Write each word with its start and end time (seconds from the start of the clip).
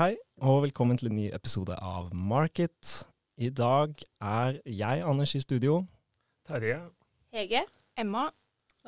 Hei, 0.00 0.14
og 0.40 0.62
velkommen 0.64 0.96
til 0.96 1.10
en 1.10 1.18
ny 1.18 1.26
episode 1.36 1.74
av 1.76 2.06
Market. 2.16 3.02
I 3.36 3.50
dag 3.52 3.92
er 4.24 4.56
jeg, 4.64 5.02
Anders, 5.04 5.34
i 5.36 5.42
studio. 5.44 5.74
Terje. 6.48 6.78
Hege. 7.36 7.60
Emma. 8.00 8.22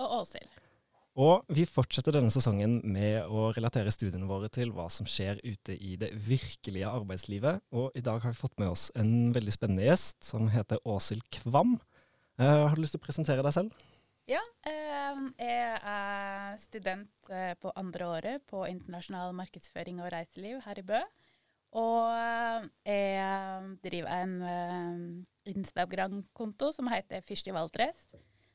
Og 0.00 0.14
Åshild. 0.22 0.48
Og 1.20 1.52
vi 1.52 1.66
fortsetter 1.68 2.16
denne 2.16 2.32
sesongen 2.32 2.78
med 2.94 3.28
å 3.28 3.50
relatere 3.52 3.92
studiene 3.92 4.24
våre 4.30 4.48
til 4.48 4.72
hva 4.72 4.86
som 4.88 5.04
skjer 5.04 5.42
ute 5.44 5.76
i 5.76 5.98
det 6.00 6.14
virkelige 6.16 6.88
arbeidslivet. 6.88 7.60
Og 7.76 7.92
i 7.92 8.06
dag 8.08 8.24
har 8.24 8.32
vi 8.32 8.40
fått 8.40 8.56
med 8.56 8.72
oss 8.72 8.88
en 8.96 9.34
veldig 9.36 9.52
spennende 9.52 9.84
gjest 9.90 10.32
som 10.32 10.48
heter 10.48 10.80
Åshild 10.88 11.28
Kvam. 11.42 11.76
Uh, 12.40 12.70
har 12.70 12.72
du 12.72 12.86
lyst 12.86 12.96
til 12.96 13.04
å 13.04 13.08
presentere 13.10 13.44
deg 13.44 13.52
selv? 13.60 13.84
Ja, 14.30 14.40
eh, 14.70 15.22
jeg 15.42 15.78
er 15.82 16.58
student 16.62 17.30
eh, 17.30 17.54
på 17.58 17.72
andre 17.74 18.06
året 18.06 18.44
på 18.46 18.62
internasjonal 18.70 19.34
markedsføring 19.34 19.98
og 19.98 20.12
reiseliv 20.14 20.60
her 20.62 20.78
i 20.78 20.84
Bø. 20.86 21.00
Og 21.72 22.12
jeg 22.84 23.76
driver 23.80 24.10
en 24.12 25.24
Instagram-konto 25.48 26.68
som 26.76 26.90
heter 26.92 27.24
Fyrst 27.24 27.48
i 27.48 27.54
Valdres. 27.56 28.04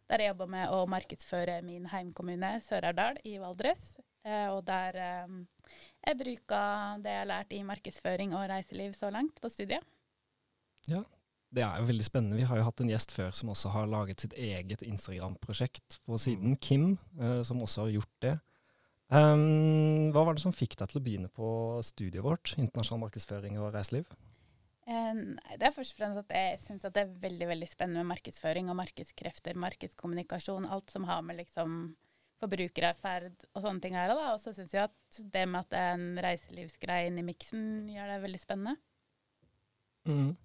Der 0.07 0.21
jeg 0.21 0.31
jobber 0.31 0.51
med 0.53 0.69
å 0.69 0.83
markedsføre 0.85 1.57
min 1.65 1.89
heimkommune 1.89 2.59
Sør-Aurdal 2.61 3.17
i 3.25 3.39
Valdres. 3.41 3.95
Og 4.53 4.61
der 4.69 5.01
jeg 5.01 6.19
bruker 6.21 7.01
det 7.01 7.15
jeg 7.15 7.23
har 7.23 7.31
lært 7.33 7.57
i 7.57 7.63
markedsføring 7.65 8.37
og 8.37 8.45
reiseliv 8.53 8.93
så 8.93 9.09
langt 9.09 9.41
på 9.41 9.49
studiet. 9.49 9.81
Ja, 10.87 11.01
det 11.57 11.65
er 11.65 11.81
jo 11.81 11.87
veldig 11.89 12.05
spennende. 12.05 12.37
Vi 12.37 12.45
har 12.47 12.59
jo 12.59 12.67
hatt 12.67 12.83
en 12.83 12.91
gjest 12.91 13.13
før 13.15 13.33
som 13.35 13.51
også 13.53 13.73
har 13.73 13.89
laget 13.89 14.21
sitt 14.23 14.35
eget 14.37 14.83
Instagram-prosjekt 14.85 15.99
på 16.05 16.19
siden, 16.21 16.55
mm. 16.55 16.61
Kim, 16.61 16.91
uh, 17.19 17.41
som 17.47 17.63
også 17.65 17.87
har 17.87 17.95
gjort 17.97 18.15
det. 18.25 18.37
Um, 19.07 20.11
hva 20.11 20.25
var 20.27 20.35
det 20.35 20.43
som 20.43 20.55
fikk 20.55 20.75
deg 20.79 20.91
til 20.91 20.99
å 20.99 21.03
begynne 21.03 21.29
på 21.31 21.49
studiet 21.87 22.25
vårt, 22.25 22.51
internasjonal 22.59 23.05
markedsføring 23.05 23.59
og 23.61 23.71
reiseliv? 23.75 24.09
Um, 24.87 25.35
det 25.59 25.67
er 25.67 25.75
først 25.75 25.95
og 25.95 25.99
fremst 25.99 26.21
at 26.21 26.33
jeg 26.35 26.59
syns 26.63 26.83
det 26.85 27.01
er 27.01 27.15
veldig 27.23 27.47
veldig 27.49 27.69
spennende 27.71 28.03
med 28.03 28.13
markedsføring 28.13 28.69
og 28.71 28.77
markedskrefter, 28.79 29.59
markedskommunikasjon, 29.59 30.67
alt 30.71 30.91
som 30.93 31.07
har 31.09 31.23
med 31.27 31.41
liksom 31.41 31.79
forbrukererferd 32.41 33.47
og 33.55 33.63
sånne 33.63 33.83
ting 33.83 33.95
å 33.97 34.03
gjøre. 34.03 34.17
Og 34.35 34.43
så 34.43 34.53
syns 34.55 34.75
jeg 34.75 34.85
at 34.85 35.21
det 35.33 35.45
med 35.49 35.63
at 35.63 35.71
det 35.71 35.81
er 35.81 35.95
en 35.95 36.21
reiselivsgreie 36.27 37.09
inni 37.09 37.25
miksen, 37.27 37.63
gjør 37.91 38.13
det 38.13 38.21
veldig 38.27 38.43
spennende. 38.43 38.75
Mm. 40.07 40.35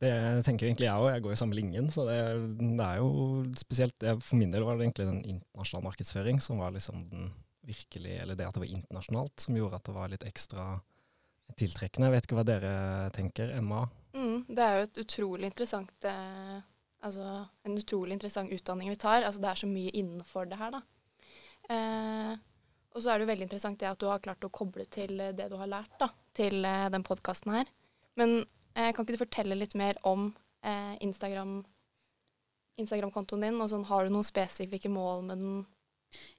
Det 0.00 0.12
tenker 0.46 0.66
egentlig 0.66 0.86
jeg 0.86 0.96
òg, 0.96 1.10
jeg 1.12 1.22
går 1.26 1.34
i 1.34 1.38
samme 1.38 1.56
linjen. 1.58 1.90
Så 1.92 2.06
det, 2.08 2.18
det 2.58 2.86
er 2.86 3.00
jo 3.02 3.42
spesielt 3.60 4.06
For 4.24 4.38
min 4.40 4.52
del 4.54 4.64
var 4.64 4.78
det 4.78 4.86
egentlig 4.86 5.08
den 5.10 5.22
internasjonale 5.34 5.90
markedsføring 5.90 6.40
som 6.40 6.62
var 6.62 6.72
liksom 6.72 7.04
den 7.10 7.30
virkelig 7.68 8.14
Eller 8.22 8.38
det 8.38 8.46
at 8.48 8.56
det 8.56 8.62
var 8.62 8.72
internasjonalt, 8.72 9.42
som 9.44 9.58
gjorde 9.58 9.76
at 9.76 9.84
det 9.86 9.94
var 9.94 10.12
litt 10.12 10.24
ekstra 10.26 10.64
tiltrekkende. 11.58 12.08
Jeg 12.08 12.16
vet 12.16 12.28
ikke 12.28 12.38
hva 12.38 12.46
dere 12.48 12.74
tenker. 13.14 13.52
Emma? 13.58 13.84
Mm, 14.14 14.46
det 14.48 14.64
er 14.64 14.76
jo 14.78 14.86
et 14.86 15.00
utrolig 15.04 15.50
interessant 15.50 16.08
eh, 16.08 16.60
Altså 17.06 17.24
en 17.64 17.76
utrolig 17.80 18.12
interessant 18.16 18.52
utdanning 18.52 18.90
vi 18.92 18.98
tar. 19.00 19.24
Altså 19.24 19.40
det 19.40 19.50
er 19.50 19.60
så 19.62 19.68
mye 19.70 19.92
innenfor 19.96 20.48
det 20.50 20.58
her, 20.60 20.74
da. 20.74 20.80
Eh, 21.72 22.32
og 22.90 23.00
så 23.00 23.12
er 23.12 23.18
det 23.18 23.24
jo 23.24 23.30
veldig 23.30 23.46
interessant 23.46 23.80
det 23.80 23.88
at 23.88 24.00
du 24.02 24.08
har 24.10 24.20
klart 24.20 24.44
å 24.44 24.50
koble 24.52 24.84
til 24.90 25.14
det 25.36 25.46
du 25.48 25.56
har 25.60 25.70
lært, 25.70 25.94
da, 26.00 26.10
til 26.36 26.64
eh, 26.66 26.88
den 26.92 27.06
podkasten 27.06 27.54
her. 27.54 27.70
Men 28.20 28.42
Eh, 28.74 28.92
kan 28.94 29.04
ikke 29.04 29.16
du 29.16 29.24
fortelle 29.24 29.58
litt 29.58 29.74
mer 29.78 29.98
om 30.06 30.30
eh, 30.62 30.94
Instagram, 31.04 31.60
Instagram-kontoen 32.80 33.46
din? 33.46 33.60
og 33.60 33.70
sånn, 33.72 33.86
Har 33.90 34.06
du 34.06 34.14
noen 34.14 34.26
spesifikke 34.26 34.92
mål 34.92 35.24
med 35.28 35.42
den? 35.42 35.62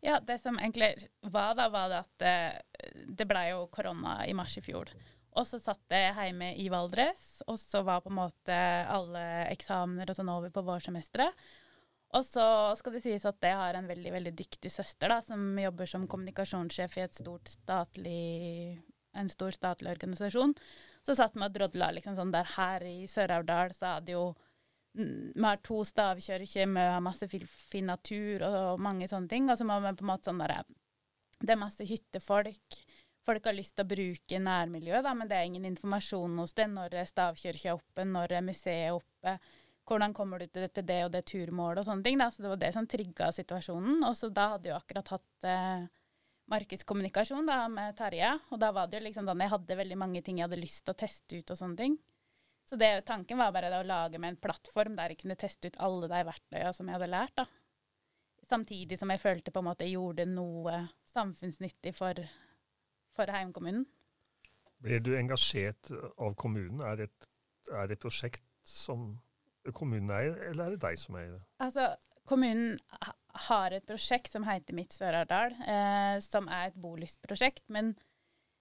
Ja, 0.04 0.20
det 0.20 0.42
som 0.44 0.60
egentlig 0.60 1.08
var 1.22 1.56
da, 1.56 1.70
var 1.72 1.92
det 1.92 2.04
at 2.04 2.28
eh, 2.28 2.94
det 3.08 3.28
ble 3.28 3.48
jo 3.54 3.66
korona 3.72 4.22
i 4.28 4.36
mars 4.36 4.58
i 4.60 4.64
fjor. 4.66 4.92
Og 5.40 5.48
så 5.48 5.62
satt 5.64 5.94
jeg 5.96 6.12
hjemme 6.12 6.52
i 6.60 6.68
Valdres, 6.72 7.40
og 7.48 7.56
så 7.60 7.86
var 7.88 8.04
på 8.04 8.12
en 8.12 8.20
måte 8.20 8.56
alle 8.92 9.24
eksamener 9.54 10.12
og 10.12 10.18
sånn 10.18 10.32
over 10.32 10.52
på 10.52 10.64
vårsemesteret. 10.68 11.38
Og 12.12 12.26
så 12.28 12.44
skal 12.76 12.98
det 12.98 13.04
sies 13.06 13.24
at 13.28 13.40
jeg 13.46 13.56
har 13.56 13.78
en 13.78 13.88
veldig 13.88 14.12
veldig 14.12 14.34
dyktig 14.36 14.72
søster 14.74 15.14
da, 15.14 15.22
som 15.24 15.56
jobber 15.60 15.88
som 15.88 16.08
kommunikasjonssjef 16.12 16.98
i 17.00 17.06
statlig, 17.48 18.24
en 19.16 19.32
stor 19.32 19.56
statlig 19.56 19.94
organisasjon. 19.94 20.52
Så 21.06 21.16
satt 21.18 21.36
vi 21.36 21.44
og 21.46 21.54
drodla 21.56 21.90
liksom 21.96 22.16
sånn 22.18 22.34
der 22.34 22.48
her 22.56 22.86
i 22.86 23.08
Sør-Aurdal, 23.10 23.74
så 23.78 23.98
hadde 23.98 24.18
jo 24.18 24.32
Vi 24.94 25.44
har 25.44 25.62
to 25.64 25.86
stavkirker, 25.88 26.68
vi 26.68 26.82
har 26.84 27.00
masse 27.00 27.28
fin 27.32 27.86
natur 27.88 28.44
og 28.44 28.82
mange 28.84 29.08
sånne 29.08 29.32
ting. 29.32 29.48
Og 29.50 29.58
så 29.58 29.64
må 29.64 29.80
vi 29.80 29.94
på 29.96 30.04
en 30.04 30.12
måte 30.12 30.28
sånn 30.28 30.42
derre 30.44 30.66
Det 31.40 31.54
er 31.54 31.62
masse 31.62 31.86
hyttefolk. 31.88 32.82
Folk 33.26 33.46
har 33.46 33.54
lyst 33.54 33.76
til 33.78 33.86
å 33.86 33.92
bruke 33.92 34.40
nærmiljøet, 34.42 35.06
da, 35.06 35.14
men 35.14 35.30
det 35.30 35.38
er 35.38 35.48
ingen 35.48 35.66
informasjon 35.70 36.40
hos 36.42 36.56
det. 36.58 36.68
Når 36.74 36.96
er 36.98 37.74
oppe, 37.74 38.06
når 38.06 38.36
museet 38.44 38.90
er 38.90 38.98
oppe? 38.98 39.38
Hvordan 39.88 40.14
kommer 40.14 40.40
du 40.40 40.48
til 40.48 40.68
det, 40.68 40.84
det 40.88 41.00
og 41.06 41.12
det 41.14 41.24
turmålet 41.30 41.82
og 41.82 41.88
sånne 41.88 42.06
ting. 42.06 42.20
Da. 42.20 42.30
Så 42.32 42.44
det 42.44 42.52
var 42.52 42.62
det 42.62 42.74
som 42.74 42.88
trigga 42.88 43.32
situasjonen. 43.32 44.04
Og 44.08 44.18
så 44.18 44.30
da 44.30 44.52
hadde 44.56 44.72
jo 44.72 44.78
akkurat 44.78 45.14
hatt 45.16 45.48
eh, 45.48 45.88
markedskommunikasjon 46.52 47.48
da, 47.48 47.64
med 47.72 47.96
Terje. 47.98 48.32
Og 48.52 48.60
da 48.62 48.72
var 48.76 48.90
det 48.90 49.00
jo 49.00 49.08
liksom 49.08 49.28
sånn 49.30 49.44
jeg 49.44 49.54
hadde 49.54 49.78
veldig 49.80 49.98
mange 50.00 50.24
ting 50.26 50.40
jeg 50.40 50.50
hadde 50.50 50.60
lyst 50.62 50.84
til 50.86 50.96
å 50.96 51.00
teste 51.02 51.40
ut 51.40 51.54
og 51.54 51.60
sånne 51.60 51.80
ting. 51.80 51.98
Så 52.68 52.78
det, 52.80 52.92
tanken 53.08 53.40
var 53.42 53.54
bare 53.56 53.72
å 53.80 53.88
lage 53.88 54.20
med 54.22 54.36
en 54.36 54.42
plattform 54.44 54.96
der 55.00 55.12
jeg 55.12 55.24
kunne 55.24 55.40
teste 55.40 55.72
ut 55.72 55.80
alle 55.82 56.08
de 56.12 56.22
verktøyene 56.28 56.74
som 56.76 56.88
jeg 56.88 56.98
hadde 56.98 57.10
lært. 57.12 57.34
da. 57.42 57.48
Samtidig 58.48 59.00
som 59.00 59.12
jeg 59.14 59.22
følte 59.22 59.54
på 59.54 59.62
en 59.62 59.70
måte 59.70 59.88
jeg 59.88 59.98
gjorde 59.98 60.28
noe 60.30 60.78
samfunnsnyttig 61.12 61.96
for, 61.98 62.22
for 63.16 63.34
heimkommunen. 63.34 63.86
Blir 64.82 65.02
du 65.04 65.12
engasjert 65.18 65.92
av 65.94 66.36
kommunen? 66.42 66.82
Er 66.86 66.98
det 66.98 67.10
et, 67.10 67.28
er 67.70 67.90
det 67.90 68.00
et 68.00 68.06
prosjekt 68.06 68.46
som 68.66 69.12
kommunen 69.78 70.10
eier, 70.16 70.38
eller 70.50 70.66
er 70.66 70.76
det 70.76 70.82
deg 70.82 70.98
som 70.98 71.18
eier 71.20 71.36
det? 71.36 71.42
Altså, 71.62 71.92
kommunen 72.30 72.80
har 73.48 73.74
et 73.76 73.86
prosjekt 73.88 74.34
som 74.34 74.46
heter 74.48 74.76
Mitt 74.78 74.94
Sør-Aurdal, 74.96 75.56
eh, 75.66 76.16
som 76.24 76.50
er 76.52 76.70
et 76.70 76.80
bolystprosjekt. 76.82 77.64
Men 77.74 77.94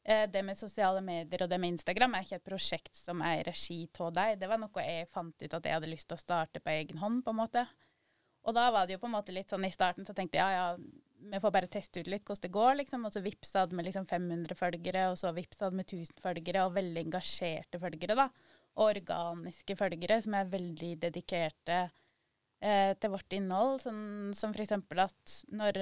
eh, 0.04 0.26
det 0.30 0.42
med 0.46 0.58
sosiale 0.58 1.02
medier 1.04 1.44
og 1.44 1.50
det 1.50 1.60
med 1.60 1.76
Instagram 1.76 2.16
er 2.16 2.26
ikke 2.26 2.40
et 2.40 2.48
prosjekt 2.50 2.96
som 2.96 3.22
er 3.26 3.40
i 3.40 3.46
regi 3.50 3.82
av 3.98 4.14
deg. 4.16 4.40
Det 4.40 4.50
var 4.50 4.62
noe 4.62 4.86
jeg 4.86 5.10
fant 5.12 5.36
ut 5.46 5.54
at 5.58 5.68
jeg 5.68 5.78
hadde 5.78 5.92
lyst 5.92 6.10
til 6.10 6.18
å 6.18 6.24
starte 6.24 6.62
på 6.62 6.74
egen 6.74 7.02
hånd, 7.02 7.24
på 7.24 7.34
en 7.34 7.40
måte. 7.42 7.66
Og 8.48 8.56
da 8.56 8.70
var 8.72 8.86
det 8.88 8.96
jo 8.96 9.02
på 9.02 9.10
en 9.10 9.18
måte 9.18 9.34
litt 9.36 9.52
sånn 9.52 9.66
i 9.68 9.72
starten 9.74 10.06
så 10.08 10.14
tenkte 10.16 10.40
jeg 10.40 10.56
ja, 10.56 10.70
ja, 10.72 11.00
vi 11.30 11.40
får 11.42 11.52
bare 11.52 11.68
teste 11.68 12.00
ut 12.00 12.08
litt 12.08 12.24
hvordan 12.24 12.46
det 12.46 12.52
går, 12.54 12.74
liksom. 12.80 13.04
Og 13.04 13.12
så 13.14 13.22
vips 13.24 13.52
hadde 13.58 13.76
med 13.76 13.88
liksom 13.88 14.06
500 14.08 14.56
følgere, 14.56 15.06
og 15.12 15.18
så 15.20 15.32
vips 15.36 15.60
hadde 15.60 15.76
med 15.76 15.88
1000 15.88 16.22
følgere, 16.24 16.64
og 16.64 16.76
veldig 16.78 17.04
engasjerte 17.04 17.80
følgere, 17.82 18.16
da. 18.16 18.28
Organiske 18.80 19.76
følgere 19.76 20.20
som 20.24 20.36
er 20.38 20.48
veldig 20.48 20.94
dedikerte 21.02 21.80
eh, 22.60 22.92
til 23.00 23.12
vårt 23.12 23.36
innhold. 23.36 23.80
Sånn, 23.84 24.02
som 24.36 24.54
f.eks. 24.54 24.76
at 24.76 25.36
når 25.52 25.80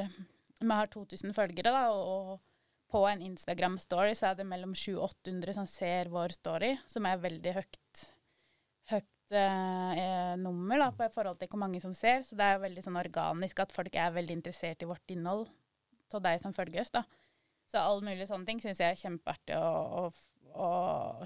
vi 0.59 0.71
har 0.73 0.91
2000 0.93 1.35
følgere, 1.37 1.75
da, 1.75 1.89
og 1.93 2.39
på 2.89 3.03
en 3.09 3.23
Instagram-story 3.27 4.15
så 4.17 4.31
er 4.31 4.39
det 4.39 4.49
mellom 4.49 4.73
700 4.75 5.03
og 5.03 5.13
800 5.29 5.59
som 5.59 5.69
ser 5.69 6.11
vår 6.13 6.35
story, 6.39 6.73
som 6.89 7.07
er 7.07 7.21
veldig 7.21 7.53
høyt, 7.59 8.05
høyt 8.93 9.37
eh, 9.37 10.35
nummer 10.41 10.81
da, 10.81 10.89
på 10.97 11.11
forhold 11.15 11.39
til 11.41 11.51
hvor 11.53 11.63
mange 11.67 11.83
som 11.85 11.95
ser. 11.97 12.25
Så 12.27 12.39
det 12.39 12.49
er 12.49 12.65
veldig 12.65 12.85
sånn 12.87 13.01
organisk 13.01 13.61
at 13.65 13.75
folk 13.77 13.95
er 13.95 14.15
veldig 14.17 14.41
interessert 14.41 14.83
i 14.83 14.89
vårt 14.89 15.15
innhold 15.15 15.47
av 16.17 16.25
de 16.25 16.35
som 16.41 16.57
følger 16.57 16.87
oss. 16.87 16.95
da. 16.95 17.05
Så 17.69 17.81
alle 17.83 18.07
mulige 18.07 18.31
sånne 18.31 18.49
ting 18.49 18.63
syns 18.65 18.81
jeg 18.81 18.95
er 18.95 19.01
kjempeartig 19.03 19.59
å, 19.61 19.69
å, 20.01 20.05
å, 20.57 20.69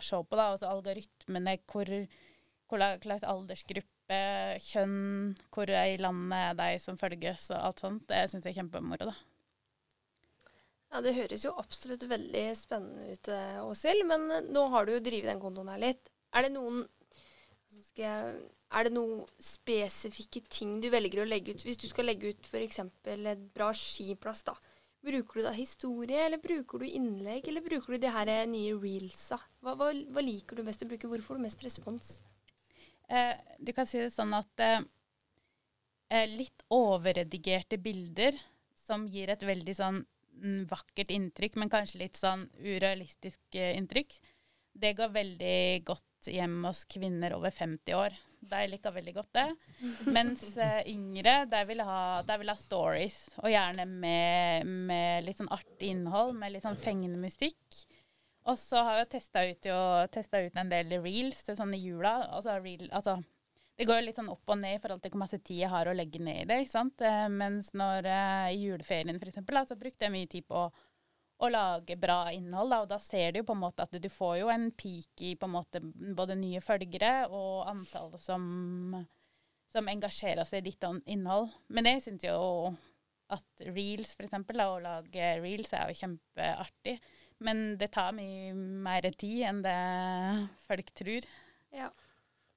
se 0.02 0.18
på. 0.18 0.38
da, 0.38 0.50
Også 0.56 0.66
algoritmene, 0.66 1.54
hvor, 1.70 1.92
hvor 2.66 2.82
slags 3.04 3.22
aldersgruppe 3.22 3.91
kjønn, 4.62 5.34
hvor 5.54 5.70
i 5.70 5.98
landet 6.00 6.38
er 6.38 6.56
de 6.58 6.70
som 6.82 6.98
følges 7.00 7.50
og 7.52 7.68
alt 7.68 7.84
sånt. 7.84 8.08
Det 8.10 8.24
syns 8.30 8.48
jeg 8.48 8.54
er 8.54 8.62
kjempemoro, 8.62 9.10
da. 9.12 9.16
Ja, 10.92 11.00
Det 11.00 11.14
høres 11.16 11.44
jo 11.46 11.54
absolutt 11.56 12.02
veldig 12.04 12.48
spennende 12.56 13.14
ut, 13.14 13.28
eh, 13.32 13.60
Åshild. 13.64 14.04
Men 14.08 14.26
eh, 14.30 14.48
nå 14.52 14.66
har 14.74 14.84
du 14.84 14.92
jo 14.92 15.04
drevet 15.04 15.30
den 15.30 15.40
kontoen 15.40 15.70
her 15.72 15.80
litt. 15.80 16.10
Er 16.36 16.44
det 16.46 16.52
noen 16.52 16.82
jeg, 17.96 18.42
Er 18.72 18.84
det 18.88 18.92
noen 18.92 19.24
spesifikke 19.40 20.42
ting 20.48 20.78
du 20.80 20.90
velger 20.92 21.22
å 21.22 21.28
legge 21.28 21.54
ut? 21.56 21.64
Hvis 21.64 21.80
du 21.80 21.86
skal 21.88 22.08
legge 22.08 22.32
ut 22.32 22.48
f.eks. 22.48 22.78
et 23.08 23.48
bra 23.56 23.70
skiplass, 23.76 24.44
da. 24.48 24.54
Bruker 25.02 25.40
du 25.40 25.46
da 25.48 25.52
historie, 25.56 26.26
eller 26.26 26.40
bruker 26.40 26.78
du 26.78 26.86
innlegg, 26.86 27.48
eller 27.48 27.64
bruker 27.64 27.96
du 27.96 28.04
de 28.04 28.12
her 28.12 28.30
nye 28.48 28.76
reelsa? 28.76 29.40
Hva, 29.64 29.74
hva, 29.76 29.90
hva 29.92 30.24
liker 30.24 30.60
du 30.60 30.64
best 30.68 30.84
å 30.84 30.88
bruke? 30.88 31.08
Hvorfor 31.08 31.32
får 31.32 31.40
du 31.40 31.46
mest 31.48 31.64
respons? 31.66 32.12
Eh, 33.12 33.34
du 33.58 33.72
kan 33.76 33.88
si 33.88 34.00
det 34.00 34.12
sånn 34.14 34.32
at 34.36 34.62
eh, 34.64 34.80
eh, 36.12 36.28
litt 36.30 36.64
overredigerte 36.72 37.78
bilder 37.82 38.38
som 38.78 39.04
gir 39.10 39.32
et 39.32 39.44
veldig 39.44 39.74
sånn 39.76 40.00
mm, 40.00 40.64
vakkert 40.70 41.12
inntrykk, 41.12 41.58
men 41.60 41.72
kanskje 41.72 42.02
litt 42.06 42.18
sånn 42.20 42.46
urealistisk 42.62 43.58
eh, 43.58 43.76
inntrykk, 43.76 44.16
det 44.72 44.94
går 44.96 45.12
veldig 45.12 45.62
godt 45.84 46.32
hjem 46.32 46.62
hos 46.64 46.86
kvinner 46.88 47.34
over 47.36 47.52
50 47.52 47.98
år. 47.98 48.14
De 48.42 48.60
liker 48.70 48.94
veldig 48.94 49.12
godt 49.14 49.36
det. 49.36 49.48
Mens 50.16 50.42
yngre, 50.88 51.42
de 51.50 51.60
vil, 51.68 51.82
vil, 51.82 52.52
ha, 52.52 52.56
stories, 52.58 53.18
og 53.42 53.52
gjerne 53.52 53.84
med, 53.86 54.72
med 54.88 55.26
litt 55.26 55.42
sånn 55.42 55.52
artig 55.52 55.92
innhold, 55.92 56.32
med 56.38 56.54
litt 56.54 56.64
sånn 56.64 56.80
fengende 56.80 57.20
musikk. 57.20 57.84
Og 58.50 58.58
så 58.58 58.80
har 58.82 59.02
jeg 59.02 59.12
testa 59.14 59.44
ut, 59.46 59.68
ut 59.68 60.56
en 60.58 60.72
del 60.72 60.96
reels 61.02 61.44
til 61.46 61.56
sånne 61.58 61.78
jula. 61.78 62.16
Altså, 62.34 62.56
reel, 62.64 62.88
altså, 62.90 63.20
det 63.78 63.86
går 63.88 64.00
jo 64.00 64.06
litt 64.08 64.18
sånn 64.18 64.32
opp 64.32 64.50
og 64.52 64.58
ned 64.58 64.76
i 64.76 64.80
forhold 64.82 65.02
til 65.04 65.12
hvor 65.14 65.22
masse 65.22 65.38
tid 65.40 65.62
jeg 65.62 65.70
har 65.72 65.88
å 65.88 65.94
legge 65.96 66.20
ned 66.22 66.42
i 66.42 66.48
det. 66.50 66.58
ikke 66.62 66.74
sant? 66.74 67.04
Eh, 67.06 67.28
mens 67.32 67.72
når 67.78 68.08
eh, 68.10 68.48
i 68.56 68.64
juleferien 68.64 69.20
for 69.20 69.30
eksempel, 69.30 69.60
så 69.68 69.78
brukte 69.78 70.08
jeg 70.08 70.14
mye 70.14 70.30
tid 70.30 70.46
på 70.48 70.58
å, 70.58 70.66
å 71.42 71.50
lage 71.52 71.96
bra 72.02 72.20
innhold. 72.34 72.74
Da, 72.74 72.82
og 72.84 72.90
da 72.90 72.98
ser 73.02 73.32
du 73.32 73.40
jo 73.40 73.48
på 73.48 73.56
en 73.56 73.62
måte 73.62 73.86
at 73.86 73.94
du, 73.94 74.00
du 74.02 74.10
får 74.12 74.36
jo 74.42 74.52
en 74.52 74.68
peak 74.74 75.24
i 75.24 75.34
på 75.38 75.48
en 75.48 75.56
måte 75.56 75.82
både 76.18 76.38
nye 76.38 76.62
følgere 76.64 77.14
og 77.30 77.68
antall 77.70 78.18
som, 78.20 78.44
som 79.72 79.90
engasjerer 79.94 80.46
seg 80.48 80.62
i 80.64 80.72
ditt 80.72 80.88
innhold. 81.14 81.52
Men 81.70 81.94
jeg 81.94 82.06
syns 82.08 82.26
jo 82.26 82.38
at 83.32 83.66
reels, 83.72 84.16
eksempel, 84.20 84.60
å 84.66 84.80
lage 84.82 85.34
reels 85.40 85.72
er 85.72 85.88
jo 85.88 86.00
kjempeartig. 86.02 86.98
Men 87.42 87.62
det 87.80 87.90
tar 87.94 88.12
mye 88.16 88.52
mer 88.54 89.08
tid 89.18 89.46
enn 89.48 89.62
det 89.64 89.78
folk 90.66 90.92
tror. 90.98 91.26
Ja. 91.74 91.88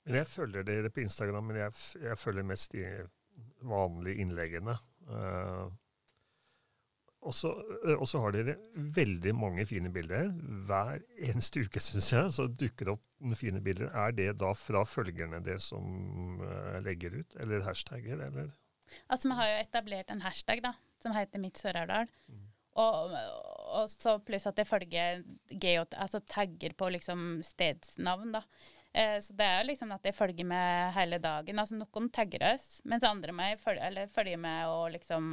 Men 0.06 0.20
jeg 0.22 0.30
følger 0.30 0.66
dere 0.68 0.92
på 0.94 1.02
Instagram, 1.06 1.48
men 1.50 1.64
jeg, 1.64 1.80
jeg 2.04 2.20
følger 2.22 2.46
mest 2.46 2.76
de 2.76 2.86
vanlige 3.66 4.22
innleggene. 4.22 4.78
Uh, 5.10 5.72
og 7.26 7.34
så 7.34 8.20
har 8.22 8.36
dere 8.36 8.54
veldig 8.76 9.32
mange 9.34 9.66
fine 9.66 9.90
bilder. 9.94 10.30
Hver 10.70 11.02
eneste 11.26 11.64
uke, 11.66 11.82
syns 11.82 12.12
jeg, 12.14 12.34
så 12.36 12.46
dukker 12.46 12.86
det 12.86 12.94
opp 12.94 13.38
fine 13.40 13.64
bilder. 13.66 13.90
Er 13.98 14.14
det 14.14 14.28
da 14.38 14.52
fra 14.54 14.84
følgerne 14.86 15.42
det 15.46 15.58
som 15.66 16.38
uh, 16.44 16.78
legger 16.86 17.18
ut, 17.24 17.38
eller 17.42 17.66
hashtagger, 17.66 18.22
eller? 18.28 18.54
Altså, 19.10 19.32
vi 19.32 19.40
har 19.40 19.50
jo 19.50 19.62
etablert 19.64 20.14
en 20.14 20.22
hashtag 20.22 20.62
da, 20.68 20.76
som 21.02 21.16
heter 21.18 21.42
Mitt 21.42 21.58
Sør-Aurdal. 21.58 22.12
Mm. 22.30 22.46
Og, 22.84 23.16
og, 23.75 23.92
så 23.92 24.18
pluss 24.24 24.48
at 24.50 24.57
det 24.60 24.68
følger 24.69 25.22
geo, 25.50 25.86
altså 25.95 26.22
tagger 26.30 26.75
på 26.77 26.89
liksom 26.95 27.44
stedsnavn, 27.45 28.33
da. 28.38 28.44
Eh, 28.95 29.18
så 29.19 29.36
det 29.36 29.45
er 29.45 29.62
jo 29.62 29.69
liksom 29.72 29.92
at 29.92 30.06
jeg 30.07 30.16
følger 30.16 30.48
med 30.48 30.94
hele 30.95 31.19
dagen. 31.19 31.60
Altså 31.60 31.77
noen 31.77 32.10
tagger 32.16 32.45
oss, 32.54 32.80
mens 32.88 33.04
andre 33.07 33.36
meg 33.36 33.60
følger, 33.60 34.06
følger 34.13 34.39
med 34.39 34.72
og 34.72 34.94
liksom 34.94 35.25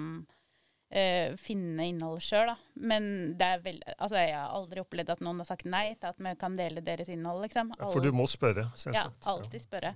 eh, 0.91 1.37
finne 1.41 1.87
innholdet 1.93 2.27
sjøl, 2.27 2.51
da. 2.51 2.57
Men 2.91 3.07
det 3.39 3.51
er 3.55 3.63
vel, 3.65 3.79
altså 3.97 4.19
jeg 4.19 4.35
har 4.35 4.57
aldri 4.57 4.83
opplevd 4.83 5.15
at 5.15 5.23
noen 5.23 5.45
har 5.45 5.51
sagt 5.53 5.69
nei 5.71 5.93
til 5.95 6.11
at 6.11 6.19
vi 6.23 6.35
kan 6.41 6.59
dele 6.59 6.83
deres 6.85 7.13
innhold, 7.13 7.45
liksom. 7.47 7.71
Ja, 7.79 7.93
for 7.95 8.05
du 8.05 8.11
må 8.17 8.27
spørre, 8.31 8.69
selvsagt. 8.75 9.23
Ja, 9.23 9.35
alltid 9.35 9.65
spørre. 9.65 9.95